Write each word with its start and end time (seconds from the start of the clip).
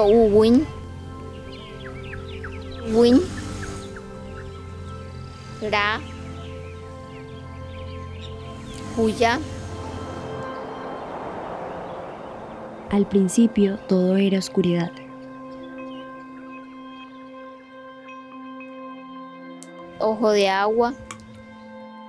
so 0.00 0.06
win. 0.08 0.66
Win. 2.94 3.20
Huya 8.96 9.38
Al 12.90 13.06
principio 13.06 13.78
todo 13.88 14.16
era 14.16 14.38
oscuridad. 14.38 14.90
ojo 19.98 20.30
de 20.30 20.48
agua, 20.48 20.94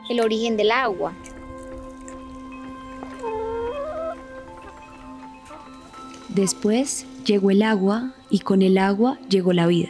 el 0.09 0.21
origen 0.21 0.55
del 0.55 0.71
agua. 0.71 1.13
Después 6.35 7.05
llegó 7.25 7.51
el 7.51 7.61
agua 7.61 8.13
y 8.29 8.39
con 8.39 8.61
el 8.61 8.77
agua 8.77 9.17
llegó 9.27 9.51
la 9.51 9.67
vida. 9.67 9.89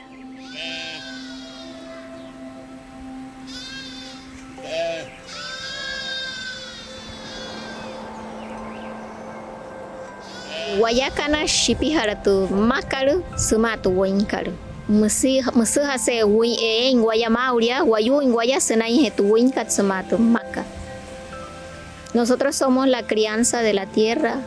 Nosotros 22.15 22.55
somos 22.55 22.87
la 22.87 23.05
crianza 23.05 23.61
de 23.61 23.73
la 23.73 23.85
tierra 23.85 24.39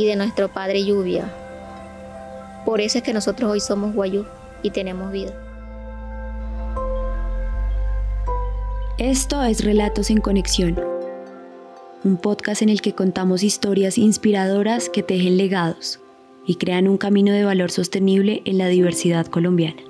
y 0.00 0.06
de 0.06 0.16
nuestro 0.16 0.48
padre 0.48 0.82
lluvia. 0.82 1.30
Por 2.64 2.80
eso 2.80 2.98
es 2.98 3.04
que 3.04 3.12
nosotros 3.12 3.50
hoy 3.50 3.60
somos 3.60 3.94
guayú 3.94 4.24
y 4.62 4.70
tenemos 4.70 5.12
vida. 5.12 5.32
Esto 8.96 9.42
es 9.42 9.62
Relatos 9.62 10.08
en 10.08 10.22
Conexión, 10.22 10.80
un 12.02 12.16
podcast 12.16 12.62
en 12.62 12.70
el 12.70 12.80
que 12.80 12.94
contamos 12.94 13.42
historias 13.42 13.98
inspiradoras 13.98 14.88
que 14.88 15.02
tejen 15.02 15.36
legados 15.36 16.00
y 16.46 16.54
crean 16.54 16.88
un 16.88 16.96
camino 16.96 17.32
de 17.32 17.44
valor 17.44 17.70
sostenible 17.70 18.40
en 18.46 18.56
la 18.56 18.68
diversidad 18.68 19.26
colombiana. 19.26 19.89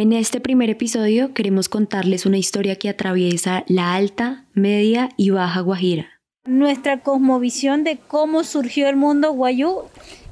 En 0.00 0.14
este 0.14 0.40
primer 0.40 0.70
episodio 0.70 1.34
queremos 1.34 1.68
contarles 1.68 2.24
una 2.24 2.38
historia 2.38 2.76
que 2.76 2.88
atraviesa 2.88 3.64
la 3.68 3.92
alta, 3.92 4.46
media 4.54 5.10
y 5.18 5.28
baja 5.28 5.60
Guajira. 5.60 6.08
Nuestra 6.46 7.02
cosmovisión 7.02 7.84
de 7.84 7.98
cómo 7.98 8.42
surgió 8.42 8.88
el 8.88 8.96
mundo 8.96 9.32
guayú 9.32 9.82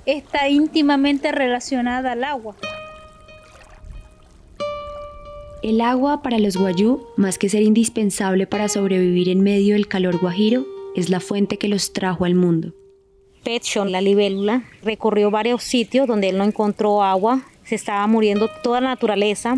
está 0.07 0.49
íntimamente 0.49 1.33
relacionada 1.33 2.13
al 2.13 2.25
agua. 2.25 2.57
El 5.63 5.83
agua 5.83 6.23
para 6.23 6.39
los 6.39 6.57
guayú, 6.57 7.03
más 7.19 7.37
que 7.37 7.51
ser 7.51 7.61
indispensable 7.61 8.47
para 8.47 8.71
sobrevivir 8.71 9.29
en 9.29 9.43
medio 9.43 9.75
del 9.75 9.87
calor 9.87 10.19
guajiro, 10.19 10.65
es 10.97 11.11
la 11.11 11.21
fuente 11.21 11.59
que 11.59 11.69
los 11.69 11.93
trajo 11.93 12.25
al 12.25 12.35
mundo. 12.35 12.73
Petshon, 13.45 13.93
la 13.93 14.01
libélula, 14.01 14.65
recorrió 14.83 15.31
varios 15.31 15.63
sitios 15.63 16.07
donde 16.07 16.31
él 16.31 16.39
no 16.39 16.45
encontró 16.45 17.03
agua, 17.03 17.43
se 17.69 17.75
estaba 17.75 18.07
muriendo 18.07 18.49
toda 18.63 18.81
la 18.81 18.89
naturaleza. 18.89 19.57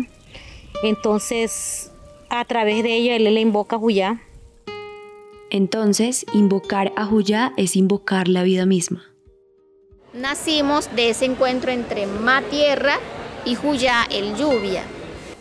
Entonces, 0.83 1.93
a 2.29 2.43
través 2.43 2.83
de 2.83 2.93
ella, 2.93 3.15
él 3.15 3.23
le 3.23 3.39
invoca 3.39 3.77
a 3.77 3.79
Juyá. 3.79 4.21
Entonces, 5.49 6.25
invocar 6.33 6.91
a 6.97 7.05
Juyá 7.05 7.53
es 7.55 7.77
invocar 7.77 8.27
la 8.27 8.43
vida 8.43 8.65
misma. 8.65 9.05
Nacimos 10.13 10.93
de 10.93 11.09
ese 11.09 11.23
encuentro 11.23 11.71
entre 11.71 12.05
Ma 12.05 12.41
Tierra 12.41 12.95
y 13.45 13.55
Juyá, 13.55 14.05
el 14.11 14.35
lluvia. 14.35 14.83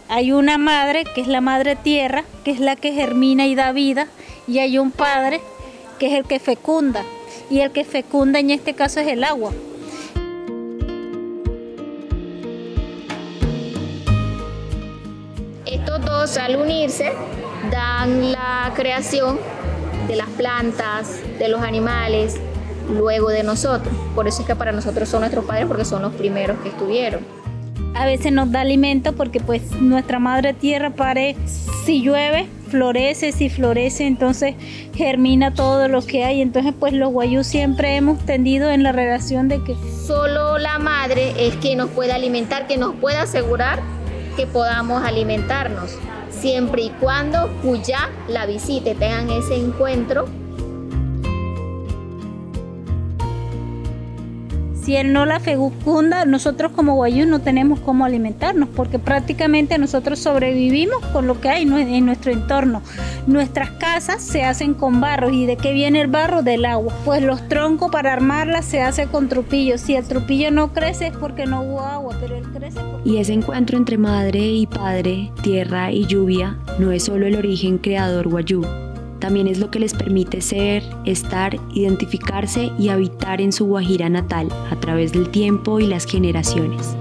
Hay 0.09 0.31
una 0.31 0.57
madre 0.57 1.05
que 1.13 1.23
es 1.23 1.27
la 1.27 1.41
madre 1.41 1.75
tierra, 1.75 2.25
que 2.45 2.53
es 2.53 2.61
la 2.61 2.77
que 2.77 2.93
germina 2.93 3.47
y 3.47 3.57
da 3.57 3.73
vida, 3.73 4.07
y 4.47 4.59
hay 4.61 4.79
un 4.79 4.93
padre 4.93 5.41
que 5.99 6.07
es 6.07 6.13
el 6.13 6.25
que 6.25 6.39
fecunda, 6.39 7.05
y 7.51 7.61
el 7.61 7.73
que 7.73 7.85
fecunda 7.85 8.39
en 8.39 8.51
este 8.51 8.75
caso 8.75 9.01
es 9.01 9.09
el 9.09 9.25
agua. 9.25 9.53
Al 16.21 16.57
unirse 16.57 17.13
dan 17.71 18.31
la 18.31 18.71
creación 18.77 19.39
de 20.07 20.17
las 20.17 20.29
plantas, 20.29 21.19
de 21.39 21.49
los 21.49 21.63
animales, 21.63 22.39
luego 22.91 23.31
de 23.31 23.43
nosotros. 23.43 23.95
Por 24.15 24.29
eso 24.29 24.43
es 24.43 24.47
que 24.47 24.55
para 24.55 24.71
nosotros 24.71 25.09
son 25.09 25.21
nuestros 25.21 25.47
padres 25.47 25.65
porque 25.67 25.87
son 25.87 26.03
los 26.03 26.13
primeros 26.13 26.59
que 26.59 26.69
estuvieron. 26.69 27.21
A 27.95 28.05
veces 28.05 28.33
nos 28.33 28.53
da 28.53 28.61
alimento 28.61 29.15
porque 29.15 29.41
pues 29.41 29.63
nuestra 29.81 30.19
madre 30.19 30.53
tierra 30.53 30.91
pare, 30.91 31.37
si 31.87 32.03
llueve, 32.03 32.49
florece, 32.69 33.33
si 33.33 33.49
florece, 33.49 34.07
entonces 34.07 34.57
germina 34.95 35.55
todo 35.55 35.89
lo 35.89 36.03
que 36.03 36.25
hay. 36.25 36.43
Entonces 36.43 36.75
pues 36.79 36.93
los 36.93 37.11
guayú 37.13 37.45
siempre 37.45 37.97
hemos 37.97 38.19
tendido 38.27 38.71
en 38.71 38.83
la 38.83 38.93
relación 38.93 39.49
de 39.49 39.65
que 39.65 39.75
Solo 40.07 40.59
la 40.59 40.79
madre 40.79 41.33
es 41.39 41.57
quien 41.57 41.79
nos 41.79 41.89
puede 41.89 42.13
alimentar, 42.13 42.67
que 42.67 42.77
nos 42.77 42.95
puede 42.97 43.17
asegurar 43.17 43.81
que 44.37 44.47
podamos 44.47 45.03
alimentarnos, 45.03 45.97
siempre 46.31 46.83
y 46.83 46.91
cuando 46.91 47.51
Cuyá 47.63 48.11
la 48.29 48.47
visite, 48.47 48.95
tengan 48.95 49.31
ese 49.31 49.57
encuentro. 49.57 50.27
Si 54.85 54.97
él 54.97 55.13
no 55.13 55.27
la 55.27 55.41
fecunda, 55.41 56.25
nosotros 56.25 56.73
como 56.73 56.95
guayú 56.95 57.27
no 57.27 57.41
tenemos 57.41 57.81
cómo 57.81 58.05
alimentarnos, 58.05 58.69
porque 58.69 58.99
prácticamente 58.99 59.77
nosotros 59.79 60.19
sobrevivimos 60.19 61.05
con 61.13 61.27
lo 61.27 61.41
que 61.41 61.49
hay 61.49 61.63
en 61.63 62.07
nuestro 62.07 62.33
entorno. 62.33 62.83
Nuestras 63.27 63.71
casas 63.73 64.23
se 64.23 64.43
hacen 64.45 64.75
con 64.75 65.01
barro. 65.01 65.31
¿Y 65.31 65.47
de 65.47 65.57
qué 65.57 65.73
viene 65.73 66.01
el 66.01 66.09
barro? 66.09 66.43
Del 66.43 66.65
agua. 66.65 66.95
Pues 67.05 67.23
los 67.23 67.47
troncos 67.49 67.91
para 67.91 68.13
armarlas 68.13 68.65
se 68.65 68.81
hace 68.81 69.07
con 69.07 69.29
trupillos. 69.29 69.81
Si 69.81 69.95
el 69.95 70.05
trupillo 70.05 70.51
no 70.51 70.73
crece 70.73 71.09
es 71.09 71.17
porque 71.17 71.47
no 71.47 71.63
hubo 71.63 71.81
agua, 71.81 72.17
pero 72.21 72.37
él 72.37 72.45
crece. 72.53 72.81
Y 73.05 73.19
ese 73.19 73.33
encuentro 73.33 73.77
entre 73.77 73.99
madre 73.99 74.41
y 74.41 74.67
padre, 74.67 75.31
tierra 75.43 75.93
y 75.93 76.07
lluvia, 76.07 76.59
no 76.79 76.91
es 76.93 77.05
solo 77.05 77.27
el 77.27 77.37
origen 77.37 77.79
creador 77.79 78.29
guayú, 78.29 78.65
también 79.21 79.47
es 79.47 79.59
lo 79.59 79.71
que 79.71 79.79
les 79.79 79.95
permite 79.95 80.41
ser, 80.41 80.83
estar, 81.05 81.57
identificarse 81.75 82.71
y 82.79 82.89
habitar 82.89 83.41
en 83.41 83.53
su 83.53 83.67
Guajira 83.67 84.09
natal 84.09 84.49
a 84.71 84.81
través 84.81 85.13
del 85.13 85.31
tiempo 85.31 85.79
y 85.79 85.87
las 85.87 86.07
generaciones. 86.07 86.97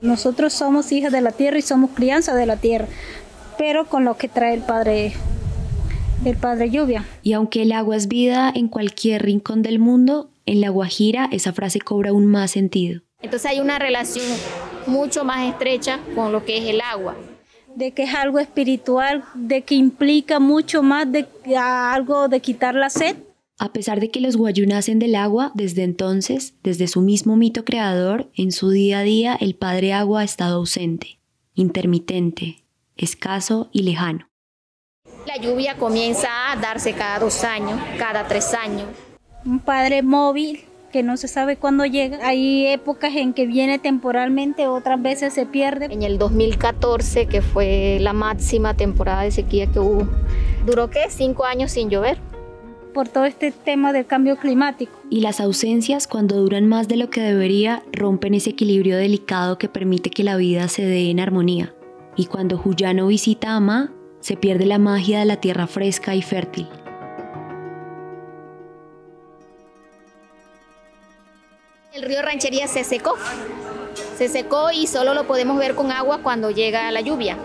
Nosotros 0.00 0.52
somos 0.52 0.92
hijas 0.92 1.12
de 1.12 1.20
la 1.20 1.32
tierra 1.32 1.58
y 1.58 1.62
somos 1.62 1.90
crianza 1.90 2.34
de 2.34 2.46
la 2.46 2.56
tierra, 2.56 2.86
pero 3.58 3.86
con 3.86 4.04
lo 4.04 4.16
que 4.16 4.28
trae 4.28 4.54
el 4.54 4.62
Padre, 4.62 5.14
el 6.24 6.36
Padre 6.36 6.70
Lluvia. 6.70 7.04
Y 7.22 7.32
aunque 7.32 7.62
el 7.62 7.72
agua 7.72 7.96
es 7.96 8.06
vida 8.06 8.52
en 8.54 8.68
cualquier 8.68 9.22
rincón 9.22 9.62
del 9.62 9.78
mundo, 9.78 10.30
en 10.44 10.60
la 10.60 10.68
Guajira 10.68 11.28
esa 11.32 11.52
frase 11.52 11.80
cobra 11.80 12.10
aún 12.10 12.26
más 12.26 12.52
sentido. 12.52 13.02
Entonces 13.20 13.50
hay 13.50 13.60
una 13.60 13.78
relación 13.78 14.24
mucho 14.86 15.24
más 15.24 15.48
estrecha 15.48 16.00
con 16.14 16.32
lo 16.32 16.44
que 16.44 16.58
es 16.58 16.64
el 16.64 16.80
agua. 16.80 17.16
De 17.74 17.92
que 17.92 18.04
es 18.04 18.14
algo 18.14 18.38
espiritual, 18.38 19.24
de 19.34 19.62
que 19.62 19.74
implica 19.74 20.40
mucho 20.40 20.82
más 20.82 21.10
de 21.10 21.26
algo 21.56 22.28
de 22.28 22.40
quitar 22.40 22.74
la 22.74 22.88
sed. 22.88 23.16
A 23.58 23.72
pesar 23.72 24.00
de 24.00 24.10
que 24.10 24.20
los 24.20 24.36
guayú 24.36 24.66
nacen 24.66 24.98
del 24.98 25.14
agua, 25.14 25.50
desde 25.54 25.82
entonces, 25.82 26.54
desde 26.62 26.88
su 26.88 27.00
mismo 27.00 27.36
mito 27.36 27.64
creador, 27.64 28.30
en 28.34 28.52
su 28.52 28.70
día 28.70 29.00
a 29.00 29.02
día 29.02 29.36
el 29.40 29.54
padre 29.54 29.92
agua 29.92 30.20
ha 30.20 30.24
estado 30.24 30.56
ausente, 30.56 31.18
intermitente, 31.54 32.62
escaso 32.96 33.68
y 33.72 33.82
lejano. 33.82 34.28
La 35.26 35.36
lluvia 35.38 35.76
comienza 35.76 36.52
a 36.52 36.56
darse 36.56 36.92
cada 36.92 37.18
dos 37.18 37.44
años, 37.44 37.80
cada 37.98 38.26
tres 38.28 38.54
años. 38.54 38.84
Un 39.44 39.58
padre 39.58 40.02
móvil 40.02 40.64
que 40.96 41.02
no 41.02 41.18
se 41.18 41.28
sabe 41.28 41.58
cuándo 41.58 41.84
llega. 41.84 42.26
Hay 42.26 42.68
épocas 42.68 43.14
en 43.16 43.34
que 43.34 43.46
viene 43.46 43.78
temporalmente, 43.78 44.66
otras 44.66 45.02
veces 45.02 45.34
se 45.34 45.44
pierde. 45.44 45.92
En 45.92 46.02
el 46.02 46.16
2014, 46.16 47.26
que 47.26 47.42
fue 47.42 47.98
la 48.00 48.14
máxima 48.14 48.72
temporada 48.72 49.20
de 49.20 49.30
sequía 49.30 49.66
que 49.66 49.78
hubo, 49.78 50.08
duró 50.64 50.88
qué? 50.88 51.00
Cinco 51.10 51.44
años 51.44 51.72
sin 51.72 51.90
llover. 51.90 52.16
Por 52.94 53.08
todo 53.08 53.26
este 53.26 53.52
tema 53.52 53.92
del 53.92 54.06
cambio 54.06 54.38
climático. 54.38 54.98
Y 55.10 55.20
las 55.20 55.38
ausencias, 55.38 56.06
cuando 56.06 56.36
duran 56.36 56.66
más 56.66 56.88
de 56.88 56.96
lo 56.96 57.10
que 57.10 57.20
debería, 57.20 57.82
rompen 57.92 58.32
ese 58.32 58.48
equilibrio 58.48 58.96
delicado 58.96 59.58
que 59.58 59.68
permite 59.68 60.08
que 60.08 60.24
la 60.24 60.38
vida 60.38 60.66
se 60.68 60.82
dé 60.86 61.10
en 61.10 61.20
armonía. 61.20 61.74
Y 62.16 62.24
cuando 62.24 62.56
Juyano 62.56 63.08
visita 63.08 63.54
a 63.54 63.60
Ma, 63.60 63.92
se 64.20 64.38
pierde 64.38 64.64
la 64.64 64.78
magia 64.78 65.18
de 65.18 65.26
la 65.26 65.36
tierra 65.42 65.66
fresca 65.66 66.14
y 66.14 66.22
fértil. 66.22 66.66
El 71.96 72.02
río 72.02 72.20
Ranchería 72.20 72.68
se 72.68 72.84
secó, 72.84 73.16
se 74.18 74.28
secó 74.28 74.70
y 74.70 74.86
solo 74.86 75.14
lo 75.14 75.26
podemos 75.26 75.56
ver 75.56 75.74
con 75.74 75.90
agua 75.90 76.18
cuando 76.22 76.50
llega 76.50 76.90
la 76.90 77.00
lluvia. 77.00 77.38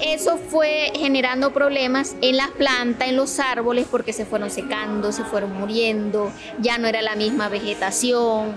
Eso 0.00 0.38
fue 0.38 0.92
generando 0.96 1.52
problemas 1.52 2.16
en 2.22 2.38
las 2.38 2.48
plantas, 2.48 3.08
en 3.08 3.16
los 3.16 3.38
árboles, 3.38 3.86
porque 3.90 4.14
se 4.14 4.24
fueron 4.24 4.50
secando, 4.50 5.12
se 5.12 5.24
fueron 5.24 5.52
muriendo, 5.52 6.32
ya 6.58 6.78
no 6.78 6.88
era 6.88 7.02
la 7.02 7.16
misma 7.16 7.50
vegetación. 7.50 8.54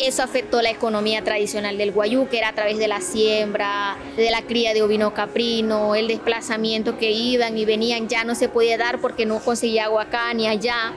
Eso 0.00 0.24
afectó 0.24 0.62
la 0.62 0.70
economía 0.70 1.22
tradicional 1.22 1.78
del 1.78 1.92
guayú, 1.92 2.26
que 2.28 2.38
era 2.38 2.48
a 2.48 2.54
través 2.54 2.78
de 2.78 2.88
la 2.88 3.00
siembra, 3.00 3.96
de 4.16 4.32
la 4.32 4.42
cría 4.42 4.74
de 4.74 4.82
ovino 4.82 5.14
caprino, 5.14 5.94
el 5.94 6.08
desplazamiento 6.08 6.98
que 6.98 7.12
iban 7.12 7.56
y 7.56 7.64
venían, 7.64 8.08
ya 8.08 8.24
no 8.24 8.34
se 8.34 8.48
podía 8.48 8.76
dar 8.76 9.00
porque 9.00 9.26
no 9.26 9.38
conseguía 9.38 9.84
agua 9.84 10.02
acá 10.02 10.34
ni 10.34 10.48
allá. 10.48 10.92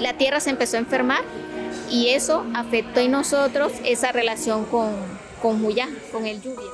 La 0.00 0.14
tierra 0.14 0.40
se 0.40 0.50
empezó 0.50 0.78
a 0.78 0.80
enfermar 0.80 1.22
y 1.90 2.08
eso 2.08 2.44
afectó 2.54 3.00
en 3.00 3.12
nosotros 3.12 3.72
esa 3.84 4.12
relación 4.12 4.64
con, 4.64 4.90
con 5.40 5.62
con 6.12 6.26
el 6.26 6.40
lluvia. 6.40 6.70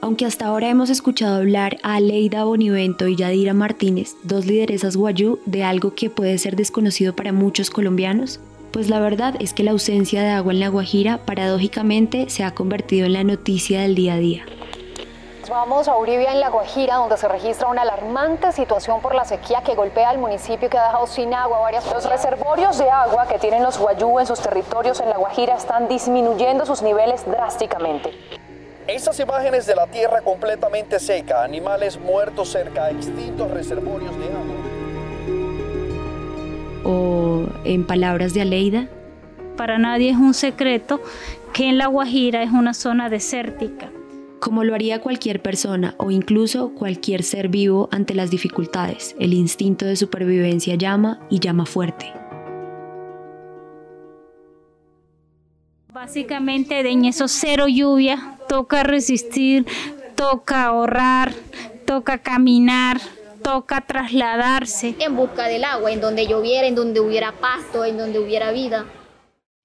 Aunque 0.00 0.26
hasta 0.26 0.46
ahora 0.46 0.68
hemos 0.68 0.90
escuchado 0.90 1.36
hablar 1.36 1.78
a 1.82 1.98
Leida 1.98 2.44
Bonivento 2.44 3.08
y 3.08 3.16
Yadira 3.16 3.52
Martínez, 3.52 4.14
dos 4.22 4.46
lideresas 4.46 4.96
guayú, 4.96 5.40
de 5.44 5.64
algo 5.64 5.94
que 5.94 6.08
puede 6.08 6.38
ser 6.38 6.54
desconocido 6.54 7.16
para 7.16 7.32
muchos 7.32 7.70
colombianos, 7.70 8.38
pues 8.70 8.88
la 8.88 9.00
verdad 9.00 9.34
es 9.40 9.52
que 9.54 9.64
la 9.64 9.72
ausencia 9.72 10.22
de 10.22 10.28
agua 10.28 10.52
en 10.52 10.60
La 10.60 10.68
Guajira 10.68 11.24
paradójicamente 11.26 12.30
se 12.30 12.44
ha 12.44 12.54
convertido 12.54 13.06
en 13.06 13.14
la 13.14 13.24
noticia 13.24 13.82
del 13.82 13.96
día 13.96 14.14
a 14.14 14.18
día. 14.18 14.46
Vamos 15.48 15.88
a 15.88 15.96
Uribia 15.96 16.32
en 16.32 16.40
La 16.40 16.50
Guajira, 16.50 16.96
donde 16.96 17.16
se 17.16 17.26
registra 17.26 17.68
una 17.68 17.80
alarmante 17.80 18.52
situación 18.52 19.00
por 19.00 19.14
la 19.14 19.24
sequía 19.24 19.62
que 19.62 19.74
golpea 19.74 20.10
al 20.10 20.18
municipio 20.18 20.68
que 20.68 20.76
ha 20.76 20.88
dejado 20.88 21.06
sin 21.06 21.32
agua 21.32 21.60
varias 21.60 21.90
Los 21.90 22.04
reservorios 22.04 22.76
de 22.76 22.90
agua 22.90 23.26
que 23.26 23.38
tienen 23.38 23.62
los 23.62 23.78
guayú 23.78 24.18
en 24.18 24.26
sus 24.26 24.40
territorios 24.40 25.00
en 25.00 25.08
La 25.08 25.16
Guajira 25.16 25.56
están 25.56 25.88
disminuyendo 25.88 26.66
sus 26.66 26.82
niveles 26.82 27.24
drásticamente. 27.24 28.10
Estas 28.86 29.18
imágenes 29.20 29.64
de 29.64 29.74
la 29.74 29.86
tierra 29.86 30.20
completamente 30.20 31.00
seca, 31.00 31.42
animales 31.42 31.98
muertos 31.98 32.50
cerca 32.50 32.84
de 32.86 32.92
extintos 32.92 33.50
reservorios 33.50 34.18
de 34.18 34.24
agua. 34.26 34.54
O 36.84 37.46
en 37.64 37.86
palabras 37.86 38.34
de 38.34 38.42
Aleida. 38.42 38.88
Para 39.56 39.78
nadie 39.78 40.10
es 40.10 40.16
un 40.16 40.34
secreto 40.34 41.00
que 41.54 41.70
en 41.70 41.78
La 41.78 41.86
Guajira 41.86 42.42
es 42.42 42.50
una 42.50 42.74
zona 42.74 43.08
desértica. 43.08 43.88
Como 44.40 44.62
lo 44.62 44.74
haría 44.74 45.00
cualquier 45.00 45.42
persona 45.42 45.94
o 45.98 46.12
incluso 46.12 46.72
cualquier 46.74 47.24
ser 47.24 47.48
vivo 47.48 47.88
ante 47.90 48.14
las 48.14 48.30
dificultades, 48.30 49.16
el 49.18 49.34
instinto 49.34 49.84
de 49.84 49.96
supervivencia 49.96 50.76
llama 50.76 51.20
y 51.28 51.40
llama 51.40 51.66
fuerte. 51.66 52.12
Básicamente 55.92 56.88
en 56.88 57.04
esos 57.04 57.32
cero 57.32 57.66
lluvia 57.66 58.38
toca 58.48 58.84
resistir, 58.84 59.66
toca 60.14 60.66
ahorrar, 60.66 61.32
toca 61.84 62.18
caminar, 62.18 63.00
toca 63.42 63.80
trasladarse. 63.80 64.94
En 65.00 65.16
busca 65.16 65.48
del 65.48 65.64
agua, 65.64 65.90
en 65.90 66.00
donde 66.00 66.28
lloviera, 66.28 66.68
en 66.68 66.76
donde 66.76 67.00
hubiera 67.00 67.32
pasto, 67.32 67.84
en 67.84 67.98
donde 67.98 68.20
hubiera 68.20 68.52
vida. 68.52 68.86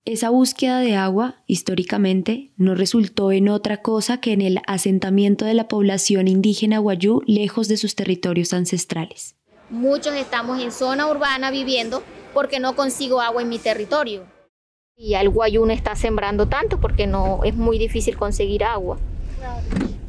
Esa 0.05 0.29
búsqueda 0.29 0.81
de 0.81 0.97
agua, 0.97 1.35
históricamente, 1.47 2.51
no 2.57 2.75
resultó 2.75 3.31
en 3.31 3.47
otra 3.47 3.81
cosa 3.81 4.19
que 4.19 4.33
en 4.33 4.41
el 4.41 4.59
asentamiento 4.67 5.45
de 5.45 5.53
la 5.53 5.69
población 5.69 6.27
indígena 6.27 6.79
guayú 6.79 7.21
lejos 7.25 7.69
de 7.69 7.77
sus 7.77 7.95
territorios 7.95 8.51
ancestrales. 8.51 9.37
Muchos 9.69 10.13
estamos 10.15 10.61
en 10.61 10.73
zona 10.73 11.07
urbana 11.07 11.51
viviendo 11.51 12.03
porque 12.33 12.59
no 12.59 12.75
consigo 12.75 13.21
agua 13.21 13.43
en 13.43 13.47
mi 13.47 13.59
territorio. 13.59 14.25
Y 14.97 15.13
el 15.13 15.29
guayú 15.29 15.65
no 15.65 15.71
está 15.71 15.95
sembrando 15.95 16.49
tanto 16.49 16.81
porque 16.81 17.07
no 17.07 17.39
es 17.45 17.55
muy 17.55 17.79
difícil 17.79 18.17
conseguir 18.17 18.65
agua. 18.65 18.97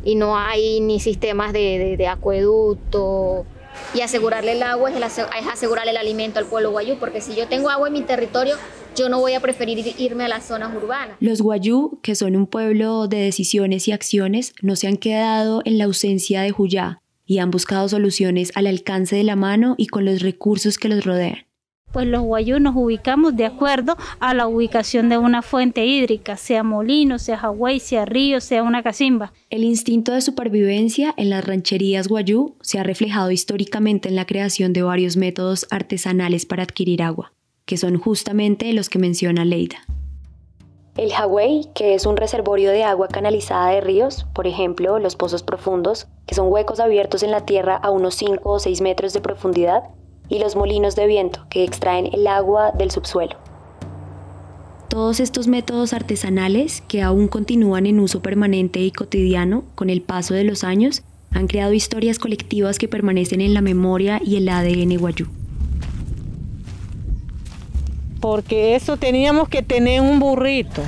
Y 0.03 0.17
no 0.17 0.37
hay 0.37 0.81
ni 0.81 0.99
sistemas 0.99 1.53
de, 1.53 2.05
acueducto. 2.09 3.47
Y 3.95 4.01
asegurarle 4.01 4.53
el 4.53 4.63
agua 4.63 4.91
es, 4.91 5.19
es 5.19 5.47
asegurarle 5.53 5.91
el 5.91 5.97
alimento 5.97 6.39
al 6.39 6.47
pueblo 6.47 6.71
guayú, 6.71 6.97
porque 6.99 7.21
si 7.21 7.35
yo 7.35 7.49
tengo 7.49 7.71
agua 7.71 7.89
en 7.89 7.95
mi 7.95 8.03
territorio, 8.03 8.57
yo 8.97 9.09
no 9.09 9.21
voy 9.21 9.35
a 9.35 9.41
preferir 9.41 9.95
irme 9.99 10.25
a 10.25 10.29
las 10.29 10.47
zonas 10.47 10.75
urbanas. 10.75 11.17
Los 11.21 11.41
guayú, 11.41 11.99
que 12.03 12.15
son 12.15 12.37
un 12.37 12.47
pueblo 12.47 13.09
de 13.09 13.19
decisiones 13.19 13.89
y 13.89 13.93
acciones, 13.93 14.55
no 14.63 14.77
se 14.77 14.87
han 14.87 14.97
quedado 14.97 15.63
en 15.65 15.79
la 15.79 15.85
ausencia 15.85 16.43
de 16.43 16.51
Juyá 16.51 17.01
y 17.27 17.39
han 17.39 17.51
buscado 17.51 17.89
soluciones 17.89 18.53
al 18.55 18.67
alcance 18.67 19.17
de 19.17 19.25
la 19.25 19.37
mano 19.37 19.75
y 19.79 19.87
con 19.87 20.05
los 20.05 20.21
recursos 20.21 20.79
que 20.79 20.89
los 20.89 21.05
rodean 21.05 21.47
pues 21.95 22.09
los 22.09 22.23
guayú 22.23 22.59
nos 22.59 22.75
ubicamos 22.75 23.37
de 23.37 23.47
acuerdo 23.47 23.97
a 24.19 24.35
la 24.35 24.49
ubicación 24.49 25.09
de 25.09 25.17
una 25.17 25.43
fuente 25.43 25.87
hídrica, 25.87 26.37
sea 26.37 26.65
molino, 26.65 27.21
sea 27.21 27.39
jagüey, 27.39 27.79
sea 27.79 28.05
río, 28.05 28.41
sea 28.41 28.65
una 28.65 28.83
cacimba. 28.83 29.33
El 29.49 29.63
instinto 29.63 30.13
de 30.13 30.21
supervivencia 30.21 31.15
en 31.17 31.31
las 31.31 31.47
rancherías 31.47 32.09
guayú 32.09 32.57
se 32.61 32.81
ha 32.81 32.83
reflejado 32.83 33.31
históricamente 33.31 34.09
en 34.09 34.17
la 34.17 34.27
creación 34.27 34.73
de 34.73 34.83
varios 34.83 35.17
métodos 35.17 35.69
artesanales 35.71 36.47
para 36.47 36.65
adquirir 36.65 37.01
agua, 37.01 37.33
que 37.65 37.77
son 37.77 37.97
justamente 37.97 38.73
los 38.73 38.89
que 38.89 38.99
menciona 38.99 39.45
Leida. 39.45 39.79
El 40.97 41.13
jagüey, 41.13 41.69
que 41.75 41.95
es 41.95 42.07
un 42.07 42.17
reservorio 42.17 42.73
de 42.73 42.83
agua 42.83 43.07
canalizada 43.07 43.71
de 43.71 43.81
ríos, 43.81 44.27
por 44.35 44.49
ejemplo, 44.49 44.99
los 44.99 45.15
pozos 45.15 45.45
profundos, 45.45 46.09
que 46.27 46.35
son 46.35 46.53
huecos 46.53 46.81
abiertos 46.81 47.23
en 47.23 47.31
la 47.31 47.45
tierra 47.47 47.77
a 47.77 47.91
unos 47.91 48.17
5 48.17 48.41
o 48.43 48.59
6 48.59 48.81
metros 48.81 49.13
de 49.13 49.21
profundidad, 49.21 49.85
y 50.29 50.39
los 50.39 50.57
molinos 50.57 50.97
de 50.97 51.07
viento 51.07 51.47
que 51.51 51.65
extraen 51.65 52.11
el 52.13 52.27
agua 52.27 52.73
del 52.73 52.91
subsuelo. 52.91 53.37
Todos 54.89 55.19
estos 55.19 55.49
métodos 55.49 55.93
artesanales, 55.93 56.83
que 56.87 57.03
aún 57.03 57.27
continúan 57.27 57.87
en 57.87 57.99
uso 57.99 58.23
permanente 58.23 58.81
y 58.81 58.91
cotidiano 58.91 59.65
con 59.75 59.91
el 59.91 60.03
paso 60.03 60.35
de 60.35 60.45
los 60.45 60.63
años, 60.63 61.03
han 61.33 61.49
creado 61.49 61.73
historias 61.73 62.19
colectivas 62.19 62.79
que 62.79 62.87
permanecen 62.87 63.41
en 63.41 63.55
la 63.55 63.61
memoria 63.61 64.21
y 64.25 64.37
el 64.37 64.49
ADN 64.49 64.97
guayú. 64.99 65.27
Porque 68.21 68.77
eso 68.77 68.97
teníamos 68.97 69.49
que 69.49 69.63
tener 69.63 70.01
un 70.01 70.21
burrito 70.21 70.83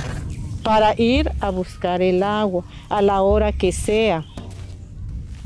para 0.63 0.99
ir 0.99 1.31
a 1.39 1.49
buscar 1.49 2.01
el 2.01 2.23
agua 2.23 2.63
a 2.89 3.01
la 3.01 3.21
hora 3.21 3.51
que 3.51 3.71
sea. 3.71 4.25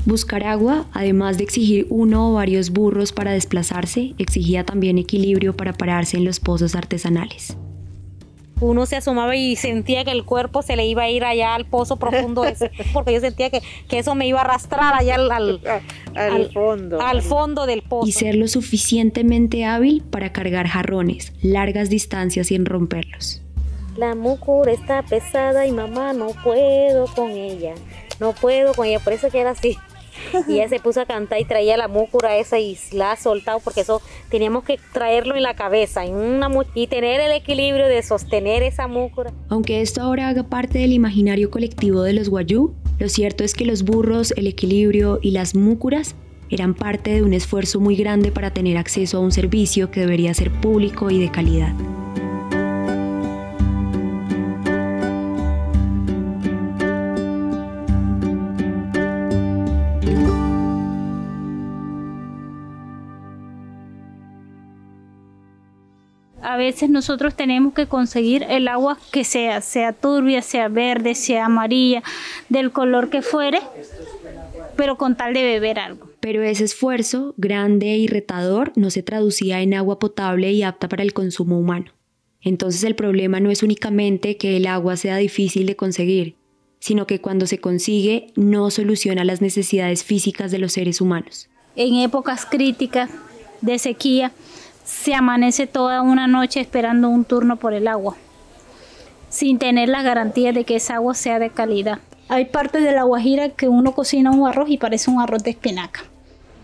Buscar 0.04 0.42
agua, 0.42 0.86
además 0.92 1.38
de 1.38 1.44
exigir 1.44 1.86
uno 1.88 2.30
o 2.30 2.34
varios 2.34 2.70
burros 2.70 3.12
para 3.12 3.32
desplazarse, 3.32 4.14
exigía 4.18 4.64
también 4.64 4.98
equilibrio 4.98 5.56
para 5.56 5.72
pararse 5.72 6.16
en 6.16 6.24
los 6.24 6.40
pozos 6.40 6.74
artesanales. 6.74 7.56
Uno 8.60 8.86
se 8.86 8.96
asomaba 8.96 9.36
y 9.36 9.54
sentía 9.54 10.04
que 10.04 10.10
el 10.10 10.24
cuerpo 10.24 10.62
se 10.62 10.74
le 10.74 10.86
iba 10.86 11.02
a 11.02 11.10
ir 11.10 11.24
allá 11.24 11.54
al 11.54 11.66
pozo 11.66 11.96
profundo 11.96 12.44
porque 12.92 13.12
yo 13.12 13.20
sentía 13.20 13.50
que, 13.50 13.62
eso 13.90 14.14
me 14.16 14.26
iba 14.26 14.40
a 14.40 14.42
arrastrar 14.42 14.94
allá 14.94 15.14
al, 15.14 15.60
fondo. 16.52 17.00
al 17.00 17.22
fondo 17.22 17.66
del 17.66 17.82
pozo. 17.82 18.08
Y 18.08 18.12
ser 18.12 18.34
lo 18.34 18.48
suficientemente 18.48 19.64
hábil 19.64 20.02
para 20.10 20.32
cargar 20.32 20.66
jarrones, 20.66 21.32
largas 21.42 21.90
distancias 21.90 22.48
sin 22.48 22.66
romperlos. 22.66 23.40
La 23.96 24.16
mucura 24.16 24.72
está 24.72 25.02
pesada 25.02 25.66
y 25.66 25.70
mamá 25.70 26.12
no 26.12 26.28
puedo 26.42 27.06
con 27.06 27.30
ella. 27.30 27.74
No 28.18 28.32
puedo 28.32 28.74
con 28.74 28.86
ella, 28.86 29.00
por 29.00 29.12
eso 29.12 29.28
que 29.30 29.40
era 29.40 29.50
así. 29.50 29.76
Y 30.48 30.54
ella 30.54 30.68
se 30.68 30.80
puso 30.80 31.00
a 31.00 31.06
cantar 31.06 31.40
y 31.40 31.44
traía 31.44 31.76
la 31.76 31.88
múcura 31.88 32.36
esa 32.36 32.58
y 32.58 32.78
la 32.92 33.12
ha 33.12 33.16
soltado 33.16 33.60
porque 33.60 33.80
eso 33.80 34.00
teníamos 34.30 34.64
que 34.64 34.78
traerlo 34.92 35.36
en 35.36 35.42
la 35.42 35.54
cabeza 35.54 36.04
en 36.04 36.14
una 36.14 36.50
y 36.74 36.86
tener 36.86 37.20
el 37.20 37.32
equilibrio 37.32 37.86
de 37.86 38.02
sostener 38.02 38.62
esa 38.62 38.86
múcura. 38.86 39.32
Aunque 39.48 39.80
esto 39.80 40.02
ahora 40.02 40.28
haga 40.28 40.44
parte 40.44 40.78
del 40.78 40.92
imaginario 40.92 41.50
colectivo 41.50 42.02
de 42.02 42.12
los 42.12 42.28
guayú, 42.28 42.74
lo 42.98 43.08
cierto 43.08 43.44
es 43.44 43.54
que 43.54 43.64
los 43.64 43.82
burros, 43.84 44.32
el 44.36 44.46
equilibrio 44.46 45.18
y 45.22 45.30
las 45.30 45.54
múcuras 45.54 46.14
eran 46.50 46.74
parte 46.74 47.12
de 47.12 47.22
un 47.22 47.32
esfuerzo 47.32 47.80
muy 47.80 47.96
grande 47.96 48.30
para 48.30 48.52
tener 48.52 48.76
acceso 48.76 49.16
a 49.16 49.20
un 49.20 49.32
servicio 49.32 49.90
que 49.90 50.00
debería 50.00 50.34
ser 50.34 50.50
público 50.50 51.10
y 51.10 51.18
de 51.18 51.30
calidad. 51.30 51.74
Veces 66.62 66.90
nosotros 66.90 67.34
tenemos 67.34 67.74
que 67.74 67.86
conseguir 67.86 68.44
el 68.48 68.68
agua 68.68 68.98
que 69.10 69.24
sea, 69.24 69.60
sea 69.60 69.92
turbia, 69.92 70.42
sea 70.42 70.68
verde, 70.68 71.14
sea 71.14 71.46
amarilla, 71.46 72.02
del 72.48 72.70
color 72.70 73.10
que 73.10 73.22
fuere, 73.22 73.60
pero 74.76 74.96
con 74.96 75.16
tal 75.16 75.34
de 75.34 75.42
beber 75.42 75.78
algo. 75.78 76.08
Pero 76.20 76.42
ese 76.42 76.64
esfuerzo, 76.64 77.34
grande 77.36 77.96
y 77.96 78.06
retador, 78.06 78.72
no 78.76 78.90
se 78.90 79.02
traducía 79.02 79.60
en 79.60 79.74
agua 79.74 79.98
potable 79.98 80.52
y 80.52 80.62
apta 80.62 80.88
para 80.88 81.02
el 81.02 81.12
consumo 81.12 81.58
humano. 81.58 81.92
Entonces 82.40 82.82
el 82.84 82.94
problema 82.94 83.40
no 83.40 83.50
es 83.50 83.62
únicamente 83.62 84.36
que 84.36 84.56
el 84.56 84.66
agua 84.66 84.96
sea 84.96 85.16
difícil 85.16 85.66
de 85.66 85.76
conseguir, 85.76 86.36
sino 86.80 87.06
que 87.06 87.20
cuando 87.20 87.46
se 87.46 87.58
consigue 87.58 88.32
no 88.34 88.70
soluciona 88.70 89.24
las 89.24 89.40
necesidades 89.40 90.02
físicas 90.02 90.50
de 90.50 90.58
los 90.58 90.72
seres 90.72 91.00
humanos. 91.00 91.48
En 91.76 91.94
épocas 91.96 92.44
críticas 92.44 93.10
de 93.60 93.78
sequía, 93.78 94.32
se 94.84 95.14
amanece 95.14 95.66
toda 95.66 96.02
una 96.02 96.26
noche 96.26 96.60
esperando 96.60 97.08
un 97.08 97.24
turno 97.24 97.56
por 97.56 97.72
el 97.74 97.88
agua. 97.88 98.16
sin 99.28 99.58
tener 99.58 99.88
la 99.88 100.02
garantía 100.02 100.52
de 100.52 100.64
que 100.64 100.76
esa 100.76 100.96
agua 100.96 101.14
sea 101.14 101.38
de 101.38 101.48
calidad. 101.48 102.00
Hay 102.28 102.44
partes 102.44 102.82
de 102.84 102.92
la 102.92 103.04
Guajira 103.04 103.48
que 103.48 103.66
uno 103.66 103.94
cocina 103.94 104.30
un 104.30 104.46
arroz 104.46 104.68
y 104.68 104.76
parece 104.76 105.10
un 105.10 105.22
arroz 105.22 105.42
de 105.42 105.50
espinaca. 105.50 106.04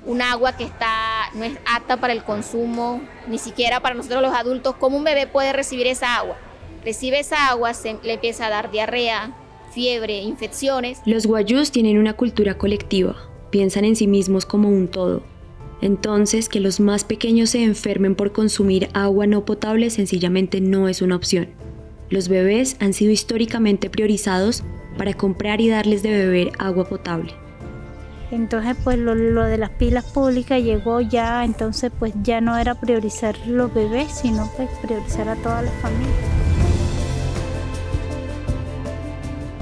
Un 0.04 0.20
agua 0.20 0.54
que 0.54 0.64
está 0.64 1.30
no 1.34 1.44
es 1.44 1.56
apta 1.66 1.96
para 1.96 2.12
el 2.12 2.22
consumo, 2.24 3.00
ni 3.26 3.38
siquiera 3.38 3.80
para 3.80 3.94
nosotros 3.94 4.20
los 4.20 4.34
adultos. 4.34 4.74
¿Cómo 4.78 4.98
un 4.98 5.04
bebé 5.04 5.26
puede 5.26 5.54
recibir 5.54 5.86
esa 5.86 6.16
agua? 6.16 6.36
Recibe 6.84 7.20
esa 7.20 7.48
agua, 7.48 7.72
se 7.72 7.96
le 8.02 8.12
empieza 8.12 8.46
a 8.46 8.50
dar 8.50 8.70
diarrea, 8.70 9.32
fiebre, 9.72 10.18
infecciones. 10.20 11.00
Los 11.06 11.26
guayús 11.26 11.70
tienen 11.72 11.98
una 11.98 12.12
cultura 12.12 12.58
colectiva, 12.58 13.16
piensan 13.48 13.86
en 13.86 13.96
sí 13.96 14.06
mismos 14.06 14.44
como 14.44 14.68
un 14.68 14.88
todo. 14.88 15.22
Entonces, 15.80 16.48
que 16.48 16.60
los 16.60 16.80
más 16.80 17.04
pequeños 17.04 17.50
se 17.50 17.62
enfermen 17.62 18.14
por 18.14 18.32
consumir 18.32 18.88
agua 18.94 19.26
no 19.26 19.44
potable 19.44 19.90
sencillamente 19.90 20.60
no 20.60 20.88
es 20.88 21.02
una 21.02 21.16
opción. 21.16 21.48
Los 22.10 22.28
bebés 22.28 22.76
han 22.80 22.92
sido 22.92 23.12
históricamente 23.12 23.90
priorizados 23.90 24.64
para 24.96 25.14
comprar 25.14 25.60
y 25.60 25.68
darles 25.68 26.02
de 26.02 26.10
beber 26.10 26.52
agua 26.58 26.88
potable. 26.88 27.32
Entonces, 28.30 28.76
pues 28.84 28.98
lo, 28.98 29.14
de 29.14 29.58
las 29.58 29.70
pilas 29.70 30.04
públicas 30.04 30.62
llegó 30.62 31.00
ya, 31.00 31.44
entonces 31.44 31.90
pues 31.98 32.12
ya 32.22 32.40
no 32.40 32.58
era 32.58 32.74
priorizar 32.74 33.36
los 33.46 33.72
bebés, 33.72 34.10
sino 34.12 34.50
pues 34.56 34.68
priorizar 34.82 35.28
a 35.28 35.36
todas 35.36 35.64
las 35.64 35.74
familias. 35.80 36.37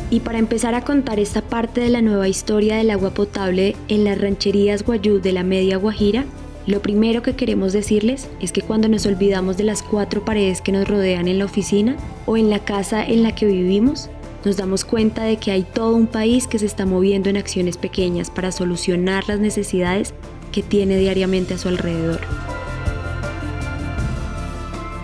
Y 0.09 0.21
para 0.21 0.39
empezar 0.39 0.75
a 0.75 0.83
contar 0.83 1.19
esta 1.19 1.43
parte 1.43 1.81
de 1.81 1.91
la 1.91 2.01
nueva 2.01 2.29
historia 2.29 2.77
del 2.77 2.91
agua 2.91 3.11
potable 3.11 3.75
en 3.89 4.05
las 4.05 4.21
rancherías 4.21 4.85
Guayú 4.85 5.21
de 5.21 5.33
la 5.33 5.43
Media 5.43 5.79
Guajira, 5.79 6.25
lo 6.67 6.81
primero 6.81 7.23
que 7.23 7.35
queremos 7.35 7.73
decirles 7.73 8.29
es 8.41 8.53
que 8.53 8.63
cuando 8.63 8.89
nos 8.89 9.05
olvidamos 9.07 9.57
de 9.57 9.65
las 9.65 9.83
cuatro 9.83 10.25
paredes 10.25 10.61
que 10.61 10.73
nos 10.73 10.87
rodean 10.87 11.27
en 11.27 11.39
la 11.39 11.45
oficina 11.45 11.97
o 12.25 12.37
en 12.37 12.51
la 12.51 12.61
casa 12.61 13.05
en 13.05 13.25
la 13.25 13.35
que 13.35 13.47
vivimos, 13.47 14.09
nos 14.45 14.57
damos 14.57 14.85
cuenta 14.85 15.25
de 15.25 15.39
que 15.39 15.51
hay 15.51 15.65
todo 15.65 15.95
un 15.97 16.07
país 16.07 16.47
que 16.47 16.61
se 16.61 16.67
está 16.67 16.87
moviendo 16.87 17.29
en 17.29 17.37
acciones 17.37 17.77
pequeñas 17.77 18.31
para 18.31 18.53
solucionar 18.53 19.29
las 19.29 19.41
necesidades 19.41 20.15
que 20.53 20.63
tiene 20.63 20.99
diariamente 20.99 21.55
a 21.55 21.59
su 21.59 21.69
alrededor. 21.69 22.21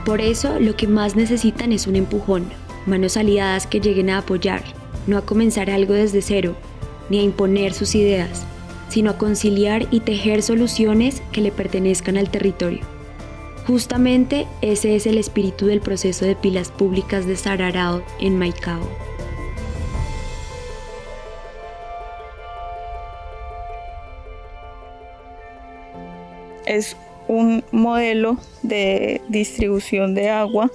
Por 0.04 0.20
eso 0.20 0.60
lo 0.60 0.76
que 0.76 0.86
más 0.86 1.16
necesitan 1.16 1.72
es 1.72 1.88
un 1.88 1.96
empujón, 1.96 2.44
manos 2.86 3.16
aliadas 3.16 3.66
que 3.66 3.80
lleguen 3.80 4.10
a 4.10 4.18
apoyar, 4.18 4.62
no 5.06 5.18
a 5.18 5.26
comenzar 5.26 5.70
algo 5.70 5.94
desde 5.94 6.22
cero, 6.22 6.54
ni 7.08 7.18
a 7.18 7.22
imponer 7.22 7.72
sus 7.72 7.94
ideas, 7.94 8.44
sino 8.88 9.10
a 9.10 9.18
conciliar 9.18 9.86
y 9.90 10.00
tejer 10.00 10.42
soluciones 10.42 11.22
que 11.32 11.40
le 11.40 11.52
pertenezcan 11.52 12.16
al 12.16 12.30
territorio. 12.30 12.80
Justamente 13.66 14.46
ese 14.60 14.96
es 14.96 15.06
el 15.06 15.18
espíritu 15.18 15.66
del 15.66 15.80
proceso 15.80 16.24
de 16.24 16.34
pilas 16.34 16.70
públicas 16.70 17.26
de 17.26 17.36
Sararao 17.36 18.02
en 18.20 18.38
Maicao. 18.38 18.88
es 26.66 26.96
un 27.28 27.64
modelo 27.72 28.38
de 28.62 29.20
distribución 29.28 30.14
de 30.14 30.30
agua 30.30 30.70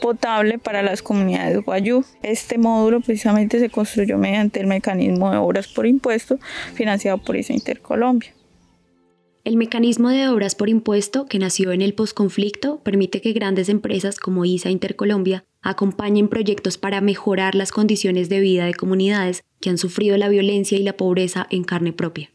potable 0.00 0.58
para 0.58 0.82
las 0.82 1.02
comunidades 1.02 1.64
guayú. 1.64 2.04
Este 2.22 2.58
módulo 2.58 3.00
precisamente 3.00 3.58
se 3.58 3.70
construyó 3.70 4.18
mediante 4.18 4.60
el 4.60 4.66
mecanismo 4.66 5.30
de 5.30 5.38
obras 5.38 5.68
por 5.68 5.86
impuesto 5.86 6.38
financiado 6.74 7.18
por 7.18 7.36
ISA 7.36 7.52
Intercolombia. 7.52 8.32
El 9.44 9.56
mecanismo 9.56 10.08
de 10.08 10.28
obras 10.28 10.54
por 10.54 10.68
impuesto 10.68 11.26
que 11.26 11.40
nació 11.40 11.72
en 11.72 11.82
el 11.82 11.94
posconflicto 11.94 12.78
permite 12.84 13.20
que 13.20 13.32
grandes 13.32 13.68
empresas 13.68 14.20
como 14.20 14.44
ISA 14.44 14.70
Intercolombia 14.70 15.44
acompañen 15.62 16.28
proyectos 16.28 16.78
para 16.78 17.00
mejorar 17.00 17.56
las 17.56 17.72
condiciones 17.72 18.28
de 18.28 18.38
vida 18.38 18.66
de 18.66 18.74
comunidades 18.74 19.42
que 19.60 19.70
han 19.70 19.78
sufrido 19.78 20.16
la 20.16 20.28
violencia 20.28 20.78
y 20.78 20.82
la 20.84 20.96
pobreza 20.96 21.48
en 21.50 21.64
carne 21.64 21.92
propia. 21.92 22.30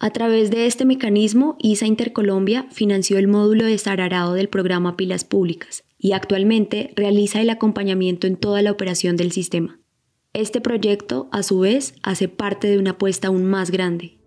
A 0.00 0.10
través 0.10 0.50
de 0.50 0.66
este 0.66 0.84
mecanismo, 0.84 1.56
ISA 1.60 1.86
Intercolombia 1.86 2.66
financió 2.70 3.16
el 3.18 3.28
módulo 3.28 3.64
de 3.64 3.78
Sararao 3.78 4.32
del 4.32 4.48
programa 4.48 4.96
Pilas 4.96 5.24
Públicas 5.24 5.84
y 5.98 6.12
actualmente 6.12 6.92
realiza 6.96 7.40
el 7.40 7.48
acompañamiento 7.48 8.26
en 8.26 8.36
toda 8.36 8.60
la 8.60 8.72
operación 8.72 9.16
del 9.16 9.32
sistema. 9.32 9.78
Este 10.32 10.60
proyecto, 10.60 11.28
a 11.30 11.42
su 11.44 11.60
vez, 11.60 11.94
hace 12.02 12.28
parte 12.28 12.66
de 12.66 12.78
una 12.78 12.92
apuesta 12.92 13.28
aún 13.28 13.44
más 13.44 13.70
grande. 13.70 14.18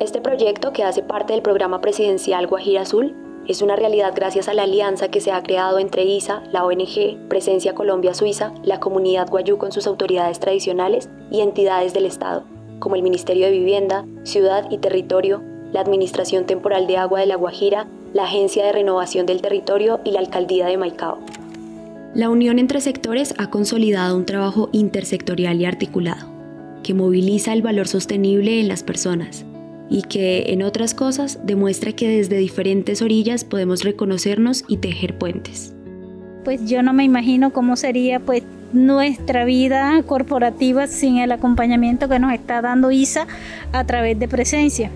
Este 0.00 0.20
proyecto, 0.20 0.72
que 0.72 0.82
hace 0.82 1.02
parte 1.02 1.32
del 1.32 1.42
programa 1.42 1.80
presidencial 1.80 2.46
Guajira 2.48 2.82
Azul, 2.82 3.14
es 3.46 3.62
una 3.62 3.76
realidad 3.76 4.12
gracias 4.14 4.48
a 4.48 4.54
la 4.54 4.64
alianza 4.64 5.10
que 5.10 5.20
se 5.20 5.30
ha 5.30 5.42
creado 5.42 5.78
entre 5.78 6.04
ISA, 6.04 6.42
la 6.52 6.64
ONG, 6.64 7.28
Presencia 7.28 7.74
Colombia 7.74 8.14
Suiza, 8.14 8.52
la 8.64 8.80
comunidad 8.80 9.28
guayú 9.30 9.58
con 9.58 9.70
sus 9.70 9.86
autoridades 9.86 10.40
tradicionales 10.40 11.08
y 11.30 11.40
entidades 11.40 11.94
del 11.94 12.04
Estado 12.04 12.44
como 12.80 12.96
el 12.96 13.02
Ministerio 13.02 13.46
de 13.46 13.52
Vivienda, 13.52 14.04
Ciudad 14.24 14.68
y 14.70 14.78
Territorio, 14.78 15.42
la 15.72 15.80
Administración 15.80 16.46
Temporal 16.46 16.88
de 16.88 16.96
Agua 16.96 17.20
de 17.20 17.26
La 17.26 17.36
Guajira, 17.36 17.86
la 18.12 18.24
Agencia 18.24 18.64
de 18.64 18.72
Renovación 18.72 19.26
del 19.26 19.40
Territorio 19.40 20.00
y 20.04 20.10
la 20.10 20.18
Alcaldía 20.18 20.66
de 20.66 20.76
Maicao. 20.76 21.18
La 22.14 22.28
unión 22.28 22.58
entre 22.58 22.80
sectores 22.80 23.34
ha 23.38 23.50
consolidado 23.50 24.16
un 24.16 24.26
trabajo 24.26 24.68
intersectorial 24.72 25.60
y 25.60 25.64
articulado, 25.64 26.26
que 26.82 26.92
moviliza 26.92 27.52
el 27.52 27.62
valor 27.62 27.86
sostenible 27.86 28.58
en 28.58 28.66
las 28.66 28.82
personas 28.82 29.44
y 29.88 30.02
que, 30.02 30.46
en 30.48 30.62
otras 30.62 30.94
cosas, 30.94 31.38
demuestra 31.44 31.92
que 31.92 32.08
desde 32.08 32.38
diferentes 32.38 33.02
orillas 33.02 33.44
podemos 33.44 33.84
reconocernos 33.84 34.64
y 34.66 34.78
tejer 34.78 35.18
puentes. 35.18 35.72
Pues 36.44 36.64
yo 36.68 36.82
no 36.82 36.92
me 36.92 37.04
imagino 37.04 37.52
cómo 37.52 37.76
sería 37.76 38.18
pues 38.18 38.42
nuestra 38.72 39.44
vida 39.44 40.02
corporativa 40.04 40.86
sin 40.86 41.18
el 41.18 41.32
acompañamiento 41.32 42.08
que 42.08 42.18
nos 42.18 42.32
está 42.32 42.62
dando 42.62 42.90
ISA 42.90 43.26
a 43.72 43.84
través 43.84 44.18
de 44.18 44.28
presencia. 44.28 44.90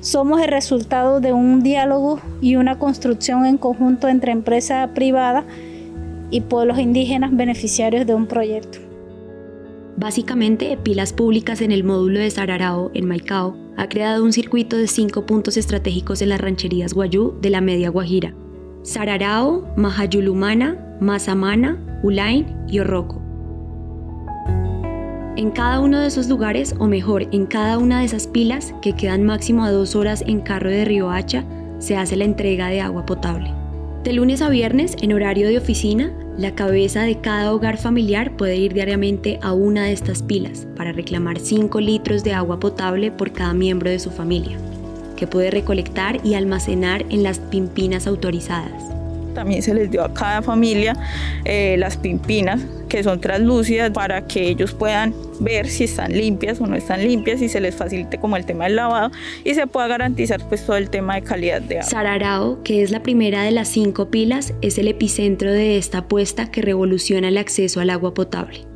Somos 0.00 0.40
el 0.40 0.48
resultado 0.48 1.20
de 1.20 1.32
un 1.32 1.62
diálogo 1.62 2.20
y 2.40 2.56
una 2.56 2.78
construcción 2.78 3.46
en 3.46 3.58
conjunto 3.58 4.08
entre 4.08 4.32
empresa 4.32 4.90
privada 4.94 5.44
y 6.30 6.42
pueblos 6.42 6.78
indígenas 6.78 7.34
beneficiarios 7.34 8.06
de 8.06 8.14
un 8.14 8.26
proyecto. 8.26 8.78
Básicamente, 9.96 10.78
Pilas 10.80 11.12
Públicas 11.12 11.60
en 11.60 11.72
el 11.72 11.82
módulo 11.82 12.20
de 12.20 12.30
Sararao, 12.30 12.92
en 12.94 13.08
Maicao, 13.08 13.56
ha 13.76 13.88
creado 13.88 14.24
un 14.24 14.32
circuito 14.32 14.76
de 14.76 14.86
cinco 14.86 15.26
puntos 15.26 15.56
estratégicos 15.56 16.22
en 16.22 16.28
las 16.28 16.40
rancherías 16.40 16.94
Guayú 16.94 17.34
de 17.40 17.50
la 17.50 17.60
Media 17.60 17.90
Guajira. 17.90 18.34
Sararao, 18.82 19.66
Mahayulumana, 19.76 20.96
Mazamana, 21.00 21.78
Ulain 22.02 22.46
y 22.68 22.78
Orroco. 22.78 23.20
En 25.36 25.50
cada 25.50 25.80
uno 25.80 26.00
de 26.00 26.08
esos 26.08 26.28
lugares, 26.28 26.74
o 26.78 26.86
mejor, 26.86 27.28
en 27.30 27.46
cada 27.46 27.78
una 27.78 28.00
de 28.00 28.06
esas 28.06 28.26
pilas, 28.26 28.74
que 28.82 28.94
quedan 28.94 29.22
máximo 29.22 29.64
a 29.64 29.70
dos 29.70 29.94
horas 29.94 30.24
en 30.26 30.40
carro 30.40 30.70
de 30.70 30.84
Río 30.84 31.10
Hacha, 31.10 31.44
se 31.78 31.96
hace 31.96 32.16
la 32.16 32.24
entrega 32.24 32.68
de 32.68 32.80
agua 32.80 33.06
potable. 33.06 33.52
De 34.02 34.12
lunes 34.12 34.42
a 34.42 34.48
viernes, 34.48 34.96
en 35.00 35.12
horario 35.12 35.48
de 35.48 35.58
oficina, 35.58 36.12
la 36.36 36.54
cabeza 36.54 37.02
de 37.02 37.20
cada 37.20 37.52
hogar 37.52 37.78
familiar 37.78 38.36
puede 38.36 38.56
ir 38.56 38.74
diariamente 38.74 39.38
a 39.42 39.52
una 39.52 39.84
de 39.84 39.92
estas 39.92 40.22
pilas 40.22 40.66
para 40.76 40.92
reclamar 40.92 41.38
5 41.38 41.80
litros 41.80 42.24
de 42.24 42.32
agua 42.32 42.58
potable 42.58 43.10
por 43.10 43.32
cada 43.32 43.54
miembro 43.54 43.90
de 43.90 43.98
su 43.98 44.10
familia, 44.10 44.56
que 45.16 45.26
puede 45.26 45.50
recolectar 45.50 46.24
y 46.24 46.34
almacenar 46.34 47.04
en 47.10 47.22
las 47.22 47.38
pimpinas 47.38 48.06
autorizadas 48.06 48.97
también 49.38 49.62
se 49.62 49.72
les 49.72 49.88
dio 49.88 50.02
a 50.02 50.12
cada 50.12 50.42
familia 50.42 50.96
eh, 51.44 51.76
las 51.78 51.96
pimpinas 51.96 52.60
que 52.88 53.04
son 53.04 53.20
translúcidas 53.20 53.92
para 53.92 54.26
que 54.26 54.48
ellos 54.48 54.72
puedan 54.72 55.14
ver 55.38 55.68
si 55.68 55.84
están 55.84 56.10
limpias 56.10 56.60
o 56.60 56.66
no 56.66 56.74
están 56.74 57.06
limpias 57.06 57.40
y 57.40 57.48
se 57.48 57.60
les 57.60 57.76
facilite 57.76 58.18
como 58.18 58.36
el 58.36 58.44
tema 58.44 58.64
del 58.64 58.74
lavado 58.74 59.12
y 59.44 59.54
se 59.54 59.68
pueda 59.68 59.86
garantizar 59.86 60.40
pues 60.48 60.66
todo 60.66 60.76
el 60.76 60.90
tema 60.90 61.14
de 61.14 61.22
calidad 61.22 61.62
de 61.62 61.78
agua. 61.78 61.88
Sararao, 61.88 62.64
que 62.64 62.82
es 62.82 62.90
la 62.90 63.04
primera 63.04 63.44
de 63.44 63.52
las 63.52 63.68
cinco 63.68 64.10
pilas, 64.10 64.54
es 64.60 64.76
el 64.76 64.88
epicentro 64.88 65.52
de 65.52 65.78
esta 65.78 65.98
apuesta 65.98 66.50
que 66.50 66.60
revoluciona 66.60 67.28
el 67.28 67.38
acceso 67.38 67.78
al 67.80 67.90
agua 67.90 68.14
potable. 68.14 68.66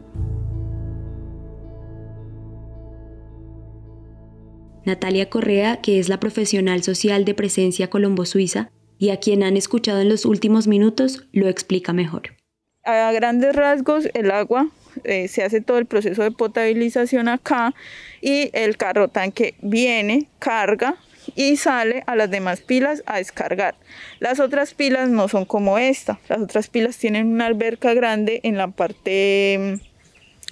Natalia 4.85 5.28
Correa, 5.28 5.81
que 5.81 5.99
es 5.99 6.09
la 6.09 6.21
profesional 6.21 6.85
social 6.85 7.25
de 7.25 7.35
presencia 7.35 7.90
Colombo 7.90 8.25
Suiza, 8.26 8.71
y 9.03 9.11
a 9.11 9.17
quien 9.17 9.43
han 9.43 9.57
escuchado 9.57 10.01
en 10.01 10.09
los 10.09 10.25
últimos 10.25 10.69
minutos 10.69 11.25
lo 11.33 11.49
explica 11.49 11.93
mejor. 11.93 12.37
A 12.85 13.11
grandes 13.11 13.53
rasgos, 13.57 14.09
el 14.15 14.31
agua 14.31 14.69
eh, 15.03 15.27
se 15.27 15.43
hace 15.43 15.61
todo 15.61 15.79
el 15.79 15.87
proceso 15.87 16.23
de 16.23 16.31
potabilización 16.31 17.27
acá 17.27 17.75
y 18.21 18.51
el 18.53 18.77
carro 18.77 19.09
tanque 19.09 19.57
viene, 19.61 20.29
carga 20.39 20.95
y 21.35 21.57
sale 21.57 22.05
a 22.07 22.15
las 22.15 22.31
demás 22.31 22.61
pilas 22.61 23.03
a 23.07 23.17
descargar. 23.17 23.75
Las 24.21 24.39
otras 24.39 24.73
pilas 24.73 25.09
no 25.09 25.27
son 25.27 25.47
como 25.47 25.79
esta, 25.79 26.21
las 26.29 26.41
otras 26.41 26.69
pilas 26.69 26.97
tienen 26.97 27.27
una 27.27 27.47
alberca 27.47 27.95
grande 27.95 28.39
en 28.45 28.57
la 28.57 28.69
parte 28.69 29.81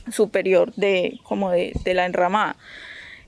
mm, 0.09 0.11
superior 0.11 0.75
de, 0.75 1.21
como 1.23 1.53
de, 1.53 1.73
de 1.85 1.95
la 1.95 2.05
enramada. 2.05 2.57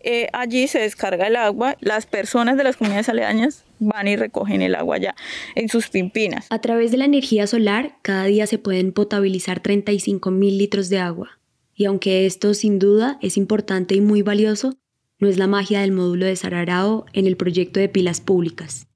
Eh, 0.04 0.28
allí 0.32 0.68
se 0.68 0.80
descarga 0.80 1.26
el 1.26 1.36
agua, 1.36 1.76
las 1.80 2.06
personas 2.06 2.56
de 2.56 2.64
las 2.64 2.76
comunidades 2.76 3.08
aledañas 3.08 3.64
van 3.78 4.08
y 4.08 4.16
recogen 4.16 4.62
el 4.62 4.74
agua 4.74 4.98
ya 4.98 5.14
en 5.54 5.68
sus 5.68 5.88
pimpinas. 5.88 6.46
A 6.50 6.60
través 6.60 6.90
de 6.90 6.98
la 6.98 7.04
energía 7.04 7.46
solar, 7.46 7.96
cada 8.02 8.24
día 8.24 8.46
se 8.46 8.58
pueden 8.58 8.92
potabilizar 8.92 9.60
35 9.60 10.30
mil 10.30 10.58
litros 10.58 10.88
de 10.88 10.98
agua. 10.98 11.38
Y 11.74 11.86
aunque 11.86 12.26
esto 12.26 12.54
sin 12.54 12.78
duda 12.78 13.18
es 13.22 13.36
importante 13.36 13.94
y 13.94 14.00
muy 14.00 14.22
valioso, 14.22 14.76
no 15.18 15.28
es 15.28 15.38
la 15.38 15.46
magia 15.46 15.80
del 15.80 15.92
módulo 15.92 16.26
de 16.26 16.36
Sararao 16.36 17.06
en 17.12 17.26
el 17.26 17.36
proyecto 17.36 17.80
de 17.80 17.88
pilas 17.88 18.20
públicas. 18.20 18.88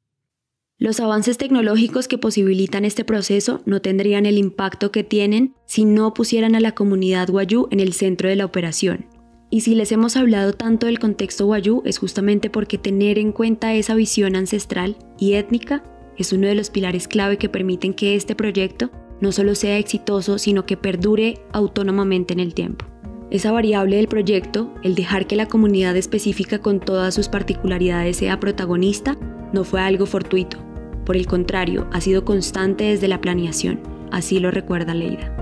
Los 0.79 1.01
avances 1.01 1.39
tecnológicos 1.39 2.07
que 2.07 2.19
posibilitan 2.19 2.85
este 2.85 3.03
proceso 3.03 3.63
no 3.65 3.81
tendrían 3.81 4.27
el 4.27 4.37
impacto 4.37 4.93
que 4.93 5.05
tienen 5.05 5.55
si 5.65 5.87
no 5.87 6.13
pusieran 6.13 6.55
a 6.55 6.61
la 6.61 6.73
comunidad 6.73 7.31
Wayuu 7.31 7.69
en 7.71 7.81
el 7.81 7.95
centro 7.95 8.29
de 8.29 8.37
la 8.37 8.45
operación. 8.45 9.07
Y 9.49 9.61
si 9.61 9.75
les 9.75 9.93
hemos 9.93 10.17
hablado 10.17 10.53
tanto 10.53 10.87
del 10.87 10.99
contexto 10.99 11.47
Wayuu 11.47 11.83
es 11.85 11.99
justamente 11.99 12.51
porque 12.51 12.79
tener 12.79 13.19
en 13.19 13.33
cuenta 13.33 13.75
esa 13.75 13.95
visión 13.95 14.35
ancestral 14.35 14.97
y 15.19 15.35
étnica 15.35 15.85
es 16.17 16.33
uno 16.33 16.49
de 16.49 16.55
los 16.55 16.71
pilares 16.71 17.09
clave 17.09 17.37
que 17.37 17.49
permiten 17.49 17.95
que 17.95 18.17
este 18.17 18.35
proyecto 18.35 18.91
no 19.21 19.33
solo 19.33 19.55
sea 19.55 19.79
exitoso, 19.79 20.39
sino 20.39 20.67
que 20.67 20.77
perdure 20.77 21.39
autónomamente 21.53 22.35
en 22.35 22.41
el 22.41 22.55
tiempo. 22.55 22.87
Esa 23.31 23.53
variable 23.53 23.97
del 23.97 24.09
proyecto, 24.09 24.73
el 24.83 24.95
dejar 24.95 25.27
que 25.27 25.37
la 25.37 25.47
comunidad 25.47 25.97
específica 25.97 26.61
con 26.61 26.81
todas 26.81 27.15
sus 27.15 27.29
particularidades 27.29 28.19
sea 28.19 28.41
protagonista, 28.41 29.17
no 29.53 29.65
fue 29.65 29.81
algo 29.81 30.07
fortuito. 30.07 30.59
Por 31.05 31.17
el 31.17 31.27
contrario, 31.27 31.89
ha 31.93 32.01
sido 32.01 32.25
constante 32.25 32.85
desde 32.85 33.09
la 33.09 33.21
planeación. 33.21 33.81
Así 34.11 34.39
lo 34.39 34.51
recuerda 34.51 34.95
Leida. 34.95 35.36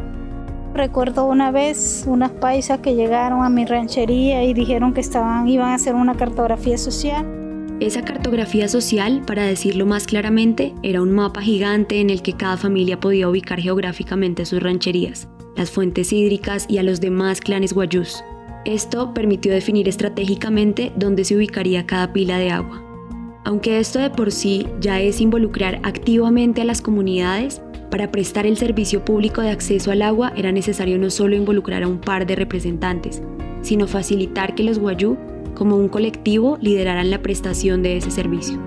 Recuerdo 0.74 1.24
una 1.26 1.52
vez 1.52 2.04
unas 2.04 2.32
paisas 2.32 2.80
que 2.80 2.96
llegaron 2.96 3.44
a 3.44 3.48
mi 3.48 3.64
ranchería 3.64 4.42
y 4.42 4.54
dijeron 4.54 4.92
que 4.92 5.02
estaban, 5.02 5.46
iban 5.46 5.68
a 5.68 5.74
hacer 5.74 5.94
una 5.94 6.16
cartografía 6.16 6.76
social. 6.78 7.24
Esa 7.78 8.02
cartografía 8.02 8.66
social, 8.66 9.22
para 9.24 9.44
decirlo 9.44 9.86
más 9.86 10.08
claramente, 10.08 10.74
era 10.82 11.00
un 11.00 11.12
mapa 11.12 11.42
gigante 11.42 12.00
en 12.00 12.10
el 12.10 12.22
que 12.22 12.32
cada 12.32 12.56
familia 12.56 12.98
podía 12.98 13.28
ubicar 13.28 13.60
geográficamente 13.60 14.44
sus 14.46 14.60
rancherías, 14.60 15.28
las 15.54 15.70
fuentes 15.70 16.12
hídricas 16.12 16.66
y 16.68 16.78
a 16.78 16.82
los 16.82 17.00
demás 17.00 17.40
clanes 17.40 17.72
guayús. 17.72 18.24
Esto 18.64 19.14
permitió 19.14 19.52
definir 19.52 19.88
estratégicamente 19.88 20.92
dónde 20.96 21.24
se 21.24 21.36
ubicaría 21.36 21.86
cada 21.86 22.12
pila 22.12 22.36
de 22.38 22.50
agua. 22.50 22.82
Aunque 23.44 23.78
esto 23.78 24.00
de 24.00 24.10
por 24.10 24.32
sí 24.32 24.66
ya 24.80 25.00
es 25.00 25.20
involucrar 25.20 25.78
activamente 25.84 26.62
a 26.62 26.64
las 26.64 26.82
comunidades, 26.82 27.60
para 27.94 28.10
prestar 28.10 28.44
el 28.44 28.56
servicio 28.56 29.04
público 29.04 29.40
de 29.40 29.50
acceso 29.50 29.92
al 29.92 30.02
agua 30.02 30.32
era 30.34 30.50
necesario 30.50 30.98
no 30.98 31.10
solo 31.10 31.36
involucrar 31.36 31.84
a 31.84 31.86
un 31.86 32.00
par 32.00 32.26
de 32.26 32.34
representantes, 32.34 33.22
sino 33.62 33.86
facilitar 33.86 34.56
que 34.56 34.64
los 34.64 34.80
guayú, 34.80 35.16
como 35.54 35.76
un 35.76 35.88
colectivo, 35.88 36.58
lideraran 36.60 37.08
la 37.08 37.22
prestación 37.22 37.84
de 37.84 37.96
ese 37.96 38.10
servicio. 38.10 38.58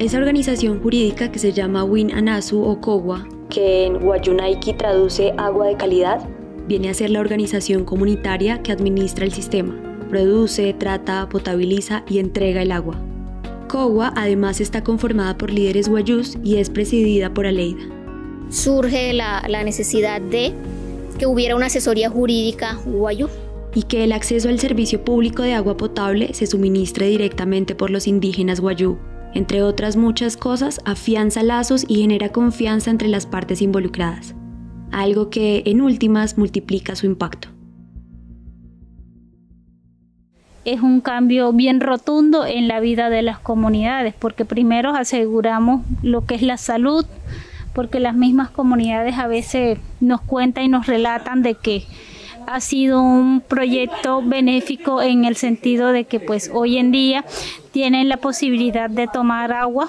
Esa 0.00 0.18
organización 0.18 0.82
jurídica 0.82 1.30
que 1.30 1.38
se 1.38 1.52
llama 1.52 1.84
Win 1.84 2.10
Anasu 2.12 2.60
o 2.60 2.80
COGUA, 2.80 3.24
que 3.50 3.84
en 3.86 4.00
Guayunaiki 4.00 4.72
traduce 4.72 5.32
agua 5.38 5.68
de 5.68 5.76
calidad, 5.76 6.28
viene 6.66 6.88
a 6.88 6.94
ser 6.94 7.10
la 7.10 7.20
organización 7.20 7.84
comunitaria 7.84 8.62
que 8.64 8.72
administra 8.72 9.24
el 9.24 9.32
sistema 9.32 9.80
produce, 10.08 10.74
trata, 10.74 11.28
potabiliza 11.28 12.02
y 12.08 12.18
entrega 12.18 12.62
el 12.62 12.72
agua. 12.72 13.00
COGUA 13.70 14.12
además 14.16 14.60
está 14.60 14.82
conformada 14.82 15.38
por 15.38 15.52
líderes 15.52 15.88
guayús 15.88 16.36
y 16.42 16.56
es 16.56 16.68
presidida 16.70 17.32
por 17.32 17.46
Aleida. 17.46 17.80
Surge 18.48 19.12
la, 19.12 19.44
la 19.48 19.62
necesidad 19.62 20.20
de 20.20 20.52
que 21.18 21.26
hubiera 21.26 21.54
una 21.54 21.66
asesoría 21.66 22.10
jurídica 22.10 22.80
guayú. 22.84 23.28
Y 23.72 23.84
que 23.84 24.02
el 24.02 24.10
acceso 24.10 24.48
al 24.48 24.58
servicio 24.58 25.04
público 25.04 25.44
de 25.44 25.54
agua 25.54 25.76
potable 25.76 26.34
se 26.34 26.48
suministre 26.48 27.06
directamente 27.06 27.76
por 27.76 27.90
los 27.90 28.08
indígenas 28.08 28.58
guayú. 28.58 28.98
Entre 29.34 29.62
otras 29.62 29.96
muchas 29.96 30.36
cosas, 30.36 30.80
afianza 30.84 31.44
lazos 31.44 31.84
y 31.86 32.00
genera 32.00 32.30
confianza 32.30 32.90
entre 32.90 33.06
las 33.06 33.26
partes 33.26 33.62
involucradas, 33.62 34.34
algo 34.90 35.30
que 35.30 35.62
en 35.66 35.80
últimas 35.80 36.36
multiplica 36.36 36.96
su 36.96 37.06
impacto 37.06 37.50
es 40.64 40.80
un 40.80 41.00
cambio 41.00 41.52
bien 41.52 41.80
rotundo 41.80 42.44
en 42.44 42.68
la 42.68 42.80
vida 42.80 43.10
de 43.10 43.22
las 43.22 43.38
comunidades, 43.38 44.14
porque 44.18 44.44
primero 44.44 44.90
aseguramos 44.90 45.82
lo 46.02 46.26
que 46.26 46.34
es 46.34 46.42
la 46.42 46.56
salud, 46.56 47.06
porque 47.74 48.00
las 48.00 48.14
mismas 48.14 48.50
comunidades 48.50 49.16
a 49.18 49.26
veces 49.26 49.78
nos 50.00 50.20
cuentan 50.20 50.64
y 50.64 50.68
nos 50.68 50.86
relatan 50.86 51.42
de 51.42 51.54
que 51.54 51.84
ha 52.46 52.60
sido 52.60 53.00
un 53.00 53.40
proyecto 53.40 54.22
benéfico 54.22 55.02
en 55.02 55.24
el 55.24 55.36
sentido 55.36 55.92
de 55.92 56.04
que 56.04 56.20
pues 56.20 56.50
hoy 56.52 56.78
en 56.78 56.90
día 56.90 57.24
tienen 57.70 58.08
la 58.08 58.16
posibilidad 58.16 58.90
de 58.90 59.06
tomar 59.06 59.52
agua 59.52 59.88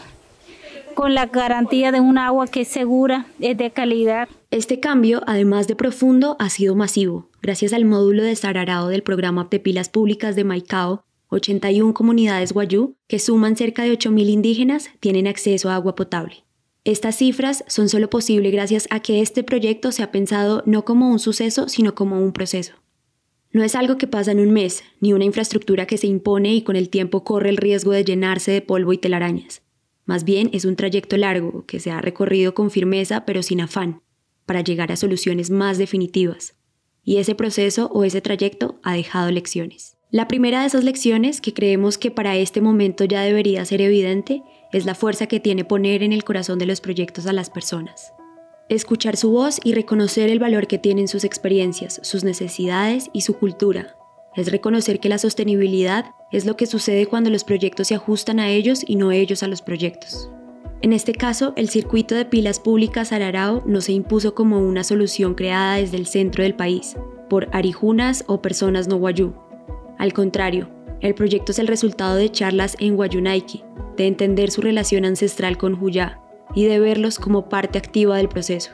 con 0.93 1.13
la 1.13 1.27
garantía 1.27 1.91
de 1.91 1.99
un 1.99 2.17
agua 2.17 2.47
que 2.47 2.62
es 2.62 2.67
segura, 2.67 3.27
es 3.39 3.58
de 3.58 3.71
calidad. 3.71 4.30
Este 4.51 4.80
cambio, 4.80 5.21
además 5.27 5.67
de 5.67 5.75
profundo, 5.75 6.36
ha 6.39 6.49
sido 6.49 6.75
masivo. 6.75 7.30
Gracias 7.41 7.73
al 7.73 7.86
módulo 7.86 8.23
de 8.23 8.36
Sararao 8.36 8.88
del 8.88 9.04
programa 9.04 9.47
de 9.49 9.60
pilas 9.60 9.89
públicas 9.89 10.36
de 10.36 10.43
Maicao, 10.43 11.04
81 11.30 11.93
comunidades 11.93 12.51
guayú, 12.51 12.95
que 13.08 13.19
suman 13.19 13.56
cerca 13.56 13.84
de 13.84 13.93
8.000 13.93 14.30
indígenas, 14.30 14.89
tienen 14.99 15.27
acceso 15.27 15.69
a 15.69 15.75
agua 15.75 15.95
potable. 15.95 16.43
Estas 16.84 17.15
cifras 17.15 17.63
son 17.67 17.89
solo 17.89 18.10
posibles 18.10 18.51
gracias 18.51 18.88
a 18.89 19.01
que 19.01 19.21
este 19.21 19.43
proyecto 19.43 19.91
se 19.91 20.04
ha 20.04 20.12
pensado 20.12 20.63
no 20.65 20.84
como 20.84 21.10
un 21.10 21.19
suceso, 21.19 21.69
sino 21.69 21.95
como 21.95 22.19
un 22.19 22.34
proceso. 22.34 22.73
No 23.54 23.63
es 23.63 23.75
algo 23.75 23.97
que 23.97 24.08
pasa 24.08 24.32
en 24.32 24.39
un 24.39 24.51
mes, 24.51 24.84
ni 24.99 25.13
una 25.13 25.25
infraestructura 25.25 25.86
que 25.86 25.97
se 25.97 26.08
impone 26.08 26.54
y 26.54 26.63
con 26.63 26.75
el 26.75 26.89
tiempo 26.89 27.23
corre 27.23 27.49
el 27.49 27.58
riesgo 27.58 27.91
de 27.91 28.04
llenarse 28.04 28.51
de 28.51 28.62
polvo 28.62 28.93
y 28.93 28.97
telarañas. 28.97 29.62
Más 30.12 30.26
bien 30.26 30.50
es 30.52 30.65
un 30.65 30.76
trayecto 30.76 31.15
largo 31.15 31.65
que 31.65 31.80
se 31.80 31.89
ha 31.89 32.02
recorrido 32.02 32.54
con 32.54 32.69
firmeza 32.69 33.24
pero 33.24 33.41
sin 33.41 33.62
afán, 33.62 34.02
para 34.45 34.60
llegar 34.60 34.91
a 34.91 34.97
soluciones 34.97 35.50
más 35.50 35.78
definitivas. 35.78 36.56
Y 37.02 37.19
ese 37.19 37.34
proceso 37.34 37.89
o 37.93 38.04
ese 38.04 38.19
trayecto 38.19 38.78
ha 38.84 38.93
dejado 38.93 39.32
lecciones. 39.32 39.95
La 40.10 40.28
primera 40.28 40.60
de 40.60 40.67
esas 40.67 40.84
lecciones, 40.84 41.39
que 41.39 41.54
creemos 41.54 41.97
que 41.97 42.12
para 42.12 42.36
este 42.36 42.60
momento 42.60 43.06
ya 43.06 43.21
debería 43.21 43.63
ser 43.63 43.80
evidente, 43.80 44.43
es 44.74 44.86
la 44.86 44.95
fuerza 44.95 45.28
que 45.28 45.39
tiene 45.39 45.63
poner 45.63 46.04
en 46.04 46.12
el 46.12 46.26
corazón 46.26 46.60
de 46.60 46.65
los 46.65 46.82
proyectos 46.82 47.26
a 47.26 47.32
las 47.32 47.50
personas. 47.50 48.12
Escuchar 48.67 49.15
su 49.15 49.32
voz 49.32 49.62
y 49.63 49.76
reconocer 49.76 50.30
el 50.30 50.39
valor 50.39 50.67
que 50.67 50.78
tienen 50.78 51.08
sus 51.08 51.24
experiencias, 51.24 52.02
sus 52.04 52.26
necesidades 52.26 53.10
y 53.13 53.21
su 53.21 53.38
cultura, 53.38 53.95
es 54.36 54.52
reconocer 54.52 55.00
que 55.00 55.08
la 55.08 55.19
sostenibilidad 55.19 56.15
es 56.31 56.45
lo 56.45 56.55
que 56.55 56.65
sucede 56.65 57.05
cuando 57.05 57.29
los 57.29 57.43
proyectos 57.43 57.87
se 57.87 57.95
ajustan 57.95 58.39
a 58.39 58.49
ellos 58.49 58.83
y 58.85 58.95
no 58.95 59.11
ellos 59.11 59.43
a 59.43 59.47
los 59.47 59.61
proyectos. 59.61 60.29
En 60.81 60.93
este 60.93 61.13
caso, 61.13 61.53
el 61.57 61.69
circuito 61.69 62.15
de 62.15 62.25
pilas 62.25 62.59
públicas 62.59 63.11
Ararao 63.11 63.61
no 63.67 63.81
se 63.81 63.91
impuso 63.91 64.33
como 64.33 64.59
una 64.59 64.83
solución 64.83 65.35
creada 65.35 65.75
desde 65.75 65.97
el 65.97 66.07
centro 66.07 66.43
del 66.43 66.55
país, 66.55 66.95
por 67.29 67.49
arijunas 67.51 68.23
o 68.27 68.41
personas 68.41 68.87
no 68.87 68.97
guayú. 68.97 69.33
Al 69.99 70.13
contrario, 70.13 70.69
el 71.01 71.13
proyecto 71.13 71.51
es 71.51 71.59
el 71.59 71.67
resultado 71.67 72.15
de 72.15 72.31
charlas 72.31 72.75
en 72.79 72.95
Guayunaiki, 72.95 73.63
de 73.95 74.07
entender 74.07 74.49
su 74.49 74.61
relación 74.61 75.05
ancestral 75.05 75.57
con 75.57 75.75
Juyá 75.75 76.19
y 76.55 76.65
de 76.65 76.79
verlos 76.79 77.19
como 77.19 77.49
parte 77.49 77.77
activa 77.77 78.17
del 78.17 78.29
proceso. 78.29 78.71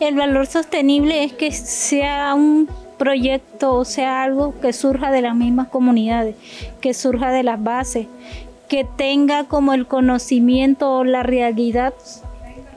El 0.00 0.14
valor 0.14 0.46
sostenible 0.46 1.24
es 1.24 1.34
que 1.34 1.52
sea 1.52 2.34
un 2.34 2.68
proyecto 3.00 3.72
o 3.74 3.86
sea 3.86 4.22
algo 4.22 4.54
que 4.60 4.74
surja 4.74 5.10
de 5.10 5.22
las 5.22 5.34
mismas 5.34 5.68
comunidades, 5.68 6.36
que 6.82 6.92
surja 6.92 7.30
de 7.30 7.42
las 7.42 7.62
bases, 7.62 8.06
que 8.68 8.84
tenga 8.84 9.44
como 9.44 9.72
el 9.72 9.86
conocimiento 9.86 10.98
o 10.98 11.04
la 11.04 11.22
realidad 11.22 11.94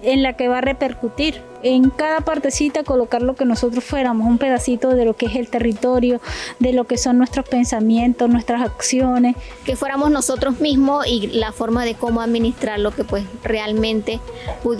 en 0.01 0.23
la 0.23 0.33
que 0.33 0.47
va 0.47 0.59
a 0.59 0.61
repercutir. 0.61 1.41
En 1.61 1.89
cada 1.89 2.21
partecita 2.21 2.83
colocar 2.83 3.21
lo 3.21 3.35
que 3.35 3.43
nosotros 3.43 3.83
fuéramos, 3.83 4.25
un 4.27 4.37
pedacito 4.37 4.95
de 4.95 5.03
lo 5.03 5.13
que 5.13 5.25
es 5.25 5.35
el 5.35 5.49
territorio, 5.49 6.21
de 6.59 6.71
lo 6.71 6.85
que 6.85 6.97
son 6.97 7.17
nuestros 7.17 7.47
pensamientos, 7.47 8.29
nuestras 8.29 8.61
acciones. 8.61 9.35
Que 9.65 9.75
fuéramos 9.75 10.09
nosotros 10.09 10.61
mismos 10.61 11.05
y 11.05 11.27
la 11.27 11.51
forma 11.51 11.83
de 11.83 11.95
cómo 11.95 12.21
administrar 12.21 12.79
lo 12.79 12.91
que 12.91 13.03
pues 13.03 13.25
realmente 13.43 14.21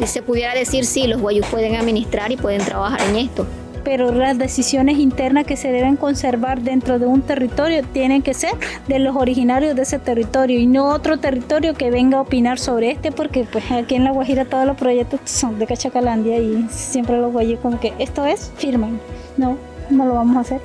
se 0.06 0.22
pudiera 0.22 0.54
decir, 0.56 0.86
sí, 0.86 1.08
los 1.08 1.22
guayus 1.22 1.48
pueden 1.48 1.76
administrar 1.76 2.32
y 2.32 2.38
pueden 2.38 2.64
trabajar 2.64 3.02
en 3.10 3.18
esto 3.18 3.46
pero 3.84 4.12
las 4.12 4.38
decisiones 4.38 4.98
internas 4.98 5.46
que 5.46 5.58
se 5.58 5.72
deben 5.72 5.96
conservar 5.96 6.62
dentro 6.62 7.00
de 7.00 7.06
un 7.06 7.22
territorio 7.22 7.84
tienen 7.94 8.22
que 8.22 8.34
ser 8.34 8.52
de 8.88 9.00
los 9.00 9.16
originarios 9.16 9.76
de 9.76 9.82
ese 9.82 10.00
territorio 10.00 10.60
y 10.60 10.68
no 10.68 10.90
otro 10.90 11.18
territorio 11.18 11.74
que 11.74 11.92
venga 11.92 12.18
a 12.18 12.22
opinar 12.22 12.60
sobre 12.60 12.92
este, 12.92 13.12
porque 13.12 13.46
pues 13.52 13.72
aquí 13.72 13.96
en 13.96 14.04
La 14.04 14.12
Guajira 14.12 14.46
todos 14.46 14.66
los 14.66 14.78
proyectos 14.78 15.20
son 15.26 15.60
de 15.60 15.68
Cachacalandia 15.68 16.40
y 16.40 16.66
siempre 16.70 17.18
los 17.18 17.32
guayos 17.32 17.60
como 17.60 17.80
que 17.80 17.94
esto 18.00 18.26
es, 18.26 18.52
firmen. 18.58 19.00
No, 19.38 19.58
no 19.90 20.06
lo 20.06 20.14
vamos 20.14 20.38
a 20.38 20.40
hacer. 20.42 20.62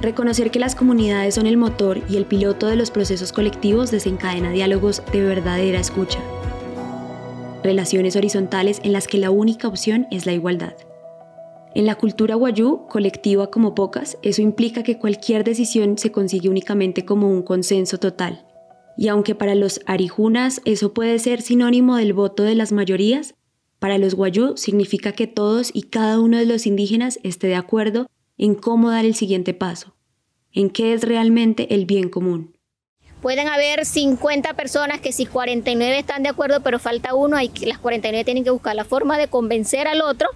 Reconocer 0.00 0.50
que 0.50 0.58
las 0.58 0.74
comunidades 0.74 1.34
son 1.34 1.46
el 1.46 1.56
motor 1.56 2.00
y 2.08 2.16
el 2.16 2.26
piloto 2.26 2.66
de 2.66 2.76
los 2.76 2.90
procesos 2.90 3.32
colectivos 3.32 3.90
desencadena 3.90 4.50
diálogos 4.50 5.02
de 5.12 5.22
verdadera 5.22 5.80
escucha. 5.80 6.18
Relaciones 7.62 8.14
horizontales 8.14 8.80
en 8.84 8.92
las 8.92 9.08
que 9.08 9.18
la 9.18 9.30
única 9.30 9.66
opción 9.68 10.06
es 10.10 10.26
la 10.26 10.32
igualdad. 10.32 10.74
En 11.76 11.84
la 11.84 11.96
cultura 11.96 12.36
guayú, 12.36 12.86
colectiva 12.88 13.50
como 13.50 13.74
pocas, 13.74 14.16
eso 14.22 14.40
implica 14.40 14.82
que 14.82 14.96
cualquier 14.96 15.44
decisión 15.44 15.98
se 15.98 16.10
consigue 16.10 16.48
únicamente 16.48 17.04
como 17.04 17.28
un 17.30 17.42
consenso 17.42 17.98
total. 17.98 18.46
Y 18.96 19.08
aunque 19.08 19.34
para 19.34 19.54
los 19.54 19.82
arijunas 19.84 20.62
eso 20.64 20.94
puede 20.94 21.18
ser 21.18 21.42
sinónimo 21.42 21.96
del 21.96 22.14
voto 22.14 22.44
de 22.44 22.54
las 22.54 22.72
mayorías, 22.72 23.34
para 23.78 23.98
los 23.98 24.14
guayú 24.14 24.56
significa 24.56 25.12
que 25.12 25.26
todos 25.26 25.70
y 25.70 25.82
cada 25.82 26.18
uno 26.18 26.38
de 26.38 26.46
los 26.46 26.66
indígenas 26.66 27.18
esté 27.22 27.48
de 27.48 27.56
acuerdo 27.56 28.06
en 28.38 28.54
cómo 28.54 28.88
dar 28.88 29.04
el 29.04 29.14
siguiente 29.14 29.52
paso, 29.52 29.94
en 30.54 30.70
qué 30.70 30.94
es 30.94 31.02
realmente 31.02 31.74
el 31.74 31.84
bien 31.84 32.08
común. 32.08 32.56
Pueden 33.20 33.48
haber 33.48 33.84
50 33.84 34.54
personas 34.54 35.02
que 35.02 35.12
si 35.12 35.26
49 35.26 35.98
están 35.98 36.22
de 36.22 36.30
acuerdo, 36.30 36.62
pero 36.62 36.78
falta 36.78 37.14
uno, 37.14 37.36
hay 37.36 37.50
las 37.66 37.78
49 37.78 38.24
tienen 38.24 38.44
que 38.44 38.50
buscar 38.50 38.74
la 38.74 38.84
forma 38.86 39.18
de 39.18 39.28
convencer 39.28 39.86
al 39.88 40.00
otro 40.00 40.30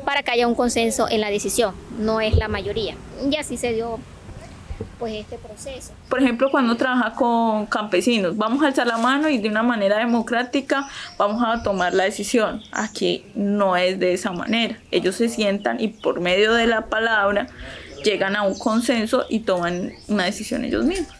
para 0.00 0.22
que 0.22 0.30
haya 0.30 0.46
un 0.46 0.54
consenso 0.54 1.08
en 1.08 1.20
la 1.20 1.30
decisión, 1.30 1.74
no 1.98 2.20
es 2.20 2.36
la 2.36 2.48
mayoría. 2.48 2.96
Y 3.30 3.36
así 3.36 3.56
se 3.56 3.72
dio 3.72 3.98
pues 4.98 5.14
este 5.14 5.38
proceso. 5.38 5.92
Por 6.08 6.22
ejemplo, 6.22 6.50
cuando 6.50 6.76
trabaja 6.76 7.14
con 7.14 7.66
campesinos, 7.66 8.36
vamos 8.36 8.62
a 8.62 8.68
alzar 8.68 8.86
la 8.86 8.98
mano 8.98 9.28
y 9.28 9.38
de 9.38 9.48
una 9.48 9.62
manera 9.62 9.98
democrática 9.98 10.88
vamos 11.18 11.42
a 11.44 11.62
tomar 11.62 11.94
la 11.94 12.04
decisión. 12.04 12.62
Aquí 12.72 13.24
no 13.34 13.76
es 13.76 13.98
de 13.98 14.12
esa 14.12 14.32
manera. 14.32 14.78
Ellos 14.90 15.16
se 15.16 15.28
sientan 15.28 15.80
y 15.80 15.88
por 15.88 16.20
medio 16.20 16.52
de 16.54 16.66
la 16.66 16.86
palabra 16.86 17.46
llegan 18.04 18.36
a 18.36 18.42
un 18.42 18.58
consenso 18.58 19.26
y 19.28 19.40
toman 19.40 19.92
una 20.08 20.24
decisión 20.24 20.64
ellos 20.64 20.84
mismos. 20.84 21.14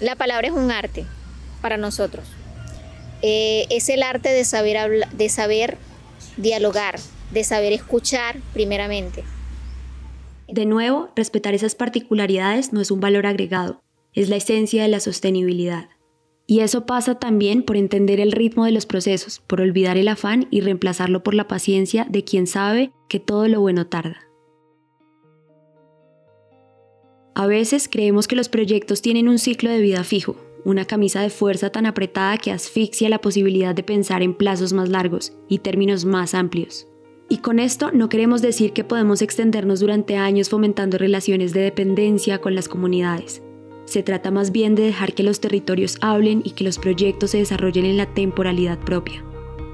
La 0.00 0.14
palabra 0.14 0.46
es 0.46 0.54
un 0.54 0.70
arte 0.70 1.04
para 1.60 1.76
nosotros. 1.76 2.26
Eh, 3.22 3.66
es 3.70 3.88
el 3.88 4.04
arte 4.04 4.28
de 4.28 4.44
saber, 4.44 5.08
de 5.12 5.28
saber 5.28 5.76
dialogar, 6.36 7.00
de 7.30 7.44
saber 7.44 7.72
escuchar 7.72 8.36
primeramente. 8.52 9.24
De 10.48 10.64
nuevo, 10.64 11.10
respetar 11.14 11.54
esas 11.54 11.74
particularidades 11.74 12.72
no 12.72 12.80
es 12.80 12.90
un 12.90 13.00
valor 13.00 13.26
agregado, 13.26 13.82
es 14.14 14.28
la 14.28 14.36
esencia 14.36 14.82
de 14.82 14.88
la 14.88 15.00
sostenibilidad. 15.00 15.90
Y 16.46 16.60
eso 16.60 16.86
pasa 16.86 17.16
también 17.16 17.62
por 17.62 17.76
entender 17.76 18.20
el 18.20 18.32
ritmo 18.32 18.64
de 18.64 18.72
los 18.72 18.86
procesos, 18.86 19.40
por 19.46 19.60
olvidar 19.60 19.98
el 19.98 20.08
afán 20.08 20.48
y 20.50 20.62
reemplazarlo 20.62 21.22
por 21.22 21.34
la 21.34 21.46
paciencia 21.46 22.06
de 22.08 22.24
quien 22.24 22.46
sabe 22.46 22.90
que 23.08 23.20
todo 23.20 23.46
lo 23.48 23.60
bueno 23.60 23.86
tarda. 23.86 24.22
A 27.34 27.46
veces 27.46 27.86
creemos 27.88 28.26
que 28.26 28.34
los 28.34 28.48
proyectos 28.48 29.02
tienen 29.02 29.28
un 29.28 29.38
ciclo 29.38 29.70
de 29.70 29.82
vida 29.82 30.02
fijo, 30.02 30.36
una 30.64 30.86
camisa 30.86 31.20
de 31.20 31.30
fuerza 31.30 31.70
tan 31.70 31.84
apretada 31.84 32.38
que 32.38 32.50
asfixia 32.50 33.10
la 33.10 33.20
posibilidad 33.20 33.74
de 33.74 33.82
pensar 33.82 34.22
en 34.22 34.34
plazos 34.34 34.72
más 34.72 34.88
largos 34.88 35.34
y 35.48 35.58
términos 35.58 36.06
más 36.06 36.34
amplios. 36.34 36.88
Y 37.30 37.38
con 37.38 37.58
esto 37.58 37.90
no 37.92 38.08
queremos 38.08 38.40
decir 38.40 38.72
que 38.72 38.84
podemos 38.84 39.20
extendernos 39.20 39.80
durante 39.80 40.16
años 40.16 40.48
fomentando 40.48 40.96
relaciones 40.96 41.52
de 41.52 41.60
dependencia 41.60 42.38
con 42.38 42.54
las 42.54 42.68
comunidades. 42.68 43.42
Se 43.84 44.02
trata 44.02 44.30
más 44.30 44.50
bien 44.50 44.74
de 44.74 44.84
dejar 44.84 45.12
que 45.12 45.22
los 45.22 45.40
territorios 45.40 45.98
hablen 46.00 46.40
y 46.42 46.52
que 46.52 46.64
los 46.64 46.78
proyectos 46.78 47.32
se 47.32 47.38
desarrollen 47.38 47.84
en 47.84 47.98
la 47.98 48.06
temporalidad 48.06 48.78
propia, 48.78 49.22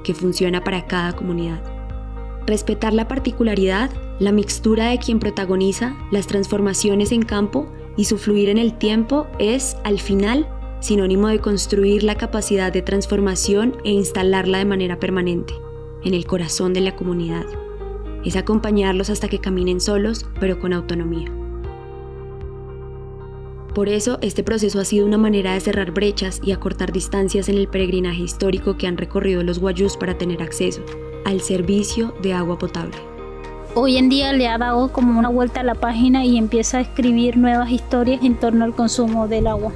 que 0.03 0.14
funciona 0.14 0.64
para 0.64 0.87
cada 0.87 1.14
comunidad. 1.14 1.62
Respetar 2.45 2.93
la 2.93 3.07
particularidad, 3.07 3.90
la 4.19 4.33
mixtura 4.33 4.90
de 4.90 4.99
quien 4.99 5.21
protagoniza, 5.21 5.97
las 6.11 6.27
transformaciones 6.27 7.12
en 7.12 7.23
campo 7.23 7.69
y 7.97 8.05
su 8.05 8.19
fluir 8.19 8.49
en 8.49 8.59
el 8.59 8.77
tiempo 8.79 9.29
es, 9.38 9.77
al 9.85 10.01
final, 10.01 10.49
sinónimo 10.81 11.29
de 11.29 11.38
construir 11.38 12.03
la 12.03 12.17
capacidad 12.17 12.73
de 12.73 12.83
transformación 12.83 13.77
e 13.85 13.93
instalarla 13.93 14.59
de 14.59 14.64
manera 14.64 14.99
permanente 14.99 15.55
en 16.05 16.14
el 16.14 16.27
corazón 16.27 16.73
de 16.73 16.81
la 16.81 16.97
comunidad. 16.97 17.45
Es 18.25 18.37
acompañarlos 18.37 19.11
hasta 19.11 19.29
que 19.29 19.38
caminen 19.38 19.81
solos, 19.81 20.27
pero 20.40 20.59
con 20.59 20.73
autonomía. 20.73 21.33
Por 23.75 23.88
eso, 23.88 24.19
este 24.23 24.45
proceso 24.45 24.79
ha 24.79 24.85
sido 24.85 25.05
una 25.05 25.19
manera 25.19 25.55
de 25.55 25.61
cerrar 25.61 25.90
brechas 25.90 26.40
y 26.45 26.53
acortar 26.53 26.93
distancias 26.93 27.49
en 27.49 27.57
el 27.57 27.67
peregrinaje 27.67 28.23
histórico 28.23 28.77
que 28.77 28.87
han 28.87 28.97
recorrido 28.97 29.43
los 29.43 29.59
guayús 29.59 29.97
para 29.97 30.17
tener 30.17 30.43
acceso 30.43 30.83
al 31.25 31.40
servicio 31.40 32.14
de 32.23 32.35
agua 32.35 32.57
potable. 32.57 32.97
Hoy 33.75 33.97
en 33.97 34.09
día 34.09 34.33
le 34.33 34.47
ha 34.47 34.59
dado 34.59 34.93
como 34.93 35.19
una 35.19 35.29
vuelta 35.29 35.61
a 35.61 35.64
la 35.64 35.75
página 35.75 36.25
y 36.25 36.38
empieza 36.38 36.79
a 36.79 36.83
escribir 36.83 37.37
nuevas 37.37 37.73
historias 37.73 38.23
en 38.23 38.37
torno 38.37 38.64
al 38.64 38.77
consumo 38.77 39.27
del 39.27 39.49
agua. 39.49 39.73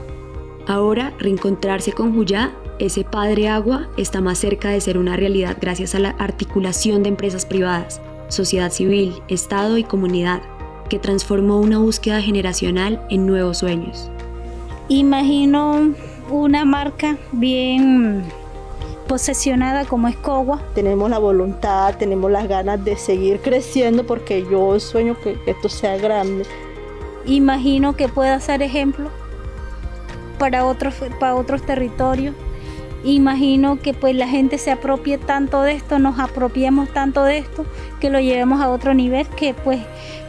Ahora, 0.68 1.12
reencontrarse 1.18 1.92
con 1.92 2.14
Juyá 2.14 2.52
ese 2.78 3.02
padre 3.02 3.48
agua 3.48 3.88
está 3.96 4.20
más 4.20 4.38
cerca 4.38 4.68
de 4.70 4.80
ser 4.80 4.98
una 4.98 5.16
realidad 5.16 5.56
gracias 5.60 5.94
a 5.94 5.98
la 5.98 6.10
articulación 6.10 7.02
de 7.02 7.08
empresas 7.08 7.44
privadas, 7.44 8.00
sociedad 8.28 8.70
civil, 8.70 9.20
Estado 9.26 9.78
y 9.78 9.84
comunidad, 9.84 10.42
que 10.88 11.00
transformó 11.00 11.58
una 11.58 11.78
búsqueda 11.78 12.22
generacional 12.22 13.04
en 13.10 13.26
nuevos 13.26 13.58
sueños. 13.58 14.10
Imagino 14.88 15.92
una 16.30 16.64
marca 16.64 17.16
bien 17.32 18.22
posesionada 19.08 19.84
como 19.84 20.06
Escogua. 20.06 20.62
Tenemos 20.74 21.10
la 21.10 21.18
voluntad, 21.18 21.96
tenemos 21.96 22.30
las 22.30 22.46
ganas 22.46 22.84
de 22.84 22.96
seguir 22.96 23.40
creciendo 23.40 24.06
porque 24.06 24.46
yo 24.48 24.78
sueño 24.78 25.16
que 25.20 25.36
esto 25.46 25.68
sea 25.68 25.96
grande. 25.96 26.44
Imagino 27.26 27.96
que 27.96 28.08
pueda 28.08 28.38
ser 28.38 28.62
ejemplo 28.62 29.10
para 30.38 30.64
otros, 30.64 30.94
para 31.18 31.34
otros 31.34 31.62
territorios 31.62 32.34
imagino 33.04 33.78
que 33.78 33.94
pues 33.94 34.14
la 34.14 34.28
gente 34.28 34.58
se 34.58 34.70
apropie 34.70 35.18
tanto 35.18 35.62
de 35.62 35.72
esto, 35.72 35.98
nos 35.98 36.18
apropiemos 36.18 36.88
tanto 36.92 37.24
de 37.24 37.38
esto, 37.38 37.64
que 38.00 38.10
lo 38.10 38.20
llevemos 38.20 38.60
a 38.60 38.70
otro 38.70 38.94
nivel, 38.94 39.26
que 39.28 39.54
pues 39.54 39.80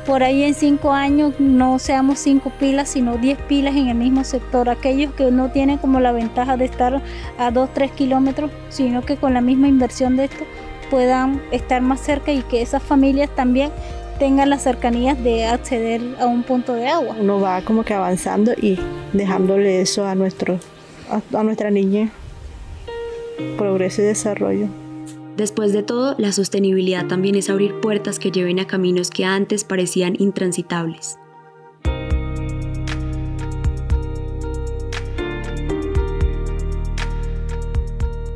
por 0.05 0.23
ahí 0.23 0.43
en 0.43 0.53
cinco 0.53 0.91
años 0.91 1.33
no 1.39 1.77
seamos 1.77 2.19
cinco 2.19 2.51
pilas, 2.59 2.89
sino 2.89 3.17
diez 3.17 3.37
pilas 3.43 3.75
en 3.75 3.89
el 3.89 3.95
mismo 3.95 4.23
sector. 4.23 4.69
Aquellos 4.69 5.13
que 5.13 5.29
no 5.29 5.51
tienen 5.51 5.77
como 5.77 5.99
la 5.99 6.11
ventaja 6.11 6.57
de 6.57 6.65
estar 6.65 7.01
a 7.37 7.51
dos, 7.51 7.69
tres 7.73 7.91
kilómetros, 7.91 8.49
sino 8.69 9.03
que 9.03 9.17
con 9.17 9.33
la 9.33 9.41
misma 9.41 9.67
inversión 9.67 10.15
de 10.15 10.25
esto 10.25 10.45
puedan 10.89 11.41
estar 11.51 11.81
más 11.81 11.99
cerca 11.99 12.31
y 12.31 12.41
que 12.41 12.61
esas 12.61 12.81
familias 12.81 13.29
también 13.35 13.71
tengan 14.17 14.49
las 14.49 14.63
cercanías 14.63 15.21
de 15.23 15.45
acceder 15.45 16.01
a 16.19 16.25
un 16.25 16.43
punto 16.43 16.73
de 16.73 16.87
agua. 16.87 17.15
Uno 17.19 17.39
va 17.39 17.61
como 17.61 17.83
que 17.83 17.93
avanzando 17.93 18.53
y 18.53 18.79
dejándole 19.13 19.81
eso 19.81 20.05
a 20.07 20.15
nuestro 20.15 20.59
a, 21.09 21.37
a 21.37 21.43
nuestra 21.43 21.71
niña 21.71 22.09
progreso 23.57 24.01
y 24.01 24.05
desarrollo. 24.05 24.67
Después 25.37 25.71
de 25.71 25.83
todo, 25.83 26.15
la 26.17 26.33
sostenibilidad 26.33 27.07
también 27.07 27.35
es 27.35 27.49
abrir 27.49 27.79
puertas 27.79 28.19
que 28.19 28.29
lleven 28.29 28.59
a 28.59 28.67
caminos 28.67 29.09
que 29.09 29.23
antes 29.23 29.63
parecían 29.63 30.15
intransitables. 30.19 31.17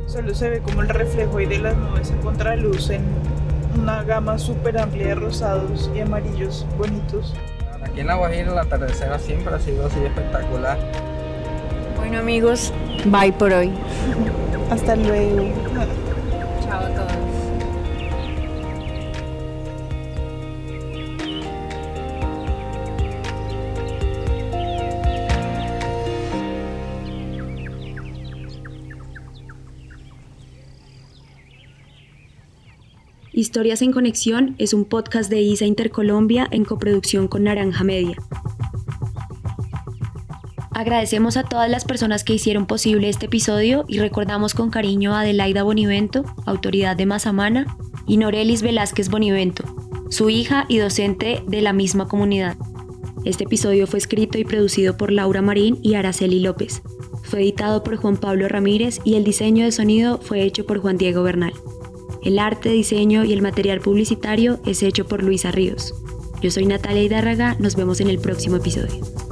Solo 0.06 0.34
se 0.34 0.48
ve 0.48 0.60
como 0.60 0.80
el 0.80 0.88
reflejo 0.88 1.36
de 1.36 1.58
las 1.58 1.76
nubes 1.76 2.10
en 2.10 2.18
contraluz 2.22 2.88
en 2.88 3.02
una 3.78 4.02
gama 4.04 4.38
súper 4.38 4.78
amplia 4.78 5.08
de 5.08 5.14
rosados 5.16 5.90
y 5.94 6.00
amarillos 6.00 6.64
bonitos. 6.78 7.34
Aquí 7.82 8.00
en 8.00 8.06
La 8.06 8.14
Guajira 8.14 8.52
el 8.52 8.58
atardecer 8.58 9.18
siempre 9.20 9.54
ha 9.54 9.58
sido 9.58 9.86
así 9.86 10.00
espectacular. 10.00 10.78
Bueno 11.98 12.18
amigos, 12.18 12.72
bye 13.06 13.32
por 13.32 13.52
hoy. 13.52 13.70
Hasta 14.70 14.96
luego. 14.96 15.52
Chao 16.64 16.84
a 16.84 16.88
todos. 16.94 17.34
Historias 33.36 33.82
en 33.82 33.90
Conexión 33.90 34.54
es 34.58 34.72
un 34.72 34.84
podcast 34.84 35.28
de 35.28 35.40
ISA 35.40 35.64
Intercolombia 35.64 36.46
en 36.52 36.64
coproducción 36.64 37.26
con 37.26 37.42
Naranja 37.42 37.82
Media. 37.82 38.16
Agradecemos 40.74 41.36
a 41.36 41.44
todas 41.44 41.70
las 41.70 41.84
personas 41.84 42.24
que 42.24 42.34
hicieron 42.34 42.66
posible 42.66 43.08
este 43.08 43.26
episodio 43.26 43.84
y 43.86 44.00
recordamos 44.00 44.54
con 44.54 44.70
cariño 44.70 45.14
a 45.14 45.20
Adelaida 45.20 45.62
Bonivento, 45.62 46.24
autoridad 46.46 46.96
de 46.96 47.06
Mazamana, 47.06 47.76
y 48.06 48.16
Norelis 48.16 48.60
Velázquez 48.60 49.08
Bonivento, 49.08 49.64
su 50.10 50.30
hija 50.30 50.66
y 50.68 50.78
docente 50.78 51.42
de 51.46 51.62
la 51.62 51.72
misma 51.72 52.08
comunidad. 52.08 52.56
Este 53.24 53.44
episodio 53.44 53.86
fue 53.86 54.00
escrito 54.00 54.36
y 54.36 54.44
producido 54.44 54.96
por 54.96 55.12
Laura 55.12 55.42
Marín 55.42 55.78
y 55.80 55.94
Araceli 55.94 56.40
López. 56.40 56.82
Fue 57.22 57.40
editado 57.40 57.84
por 57.84 57.96
Juan 57.96 58.16
Pablo 58.16 58.48
Ramírez 58.48 59.00
y 59.04 59.14
el 59.14 59.24
diseño 59.24 59.64
de 59.64 59.72
sonido 59.72 60.18
fue 60.18 60.42
hecho 60.42 60.66
por 60.66 60.80
Juan 60.80 60.98
Diego 60.98 61.22
Bernal. 61.22 61.54
El 62.22 62.38
arte, 62.38 62.70
diseño 62.70 63.24
y 63.24 63.32
el 63.32 63.42
material 63.42 63.80
publicitario 63.80 64.58
es 64.66 64.82
hecho 64.82 65.06
por 65.06 65.22
Luisa 65.22 65.52
Ríos. 65.52 65.94
Yo 66.42 66.50
soy 66.50 66.66
Natalia 66.66 67.02
Hidárraga, 67.02 67.56
nos 67.60 67.76
vemos 67.76 68.00
en 68.00 68.10
el 68.10 68.18
próximo 68.18 68.56
episodio. 68.56 69.23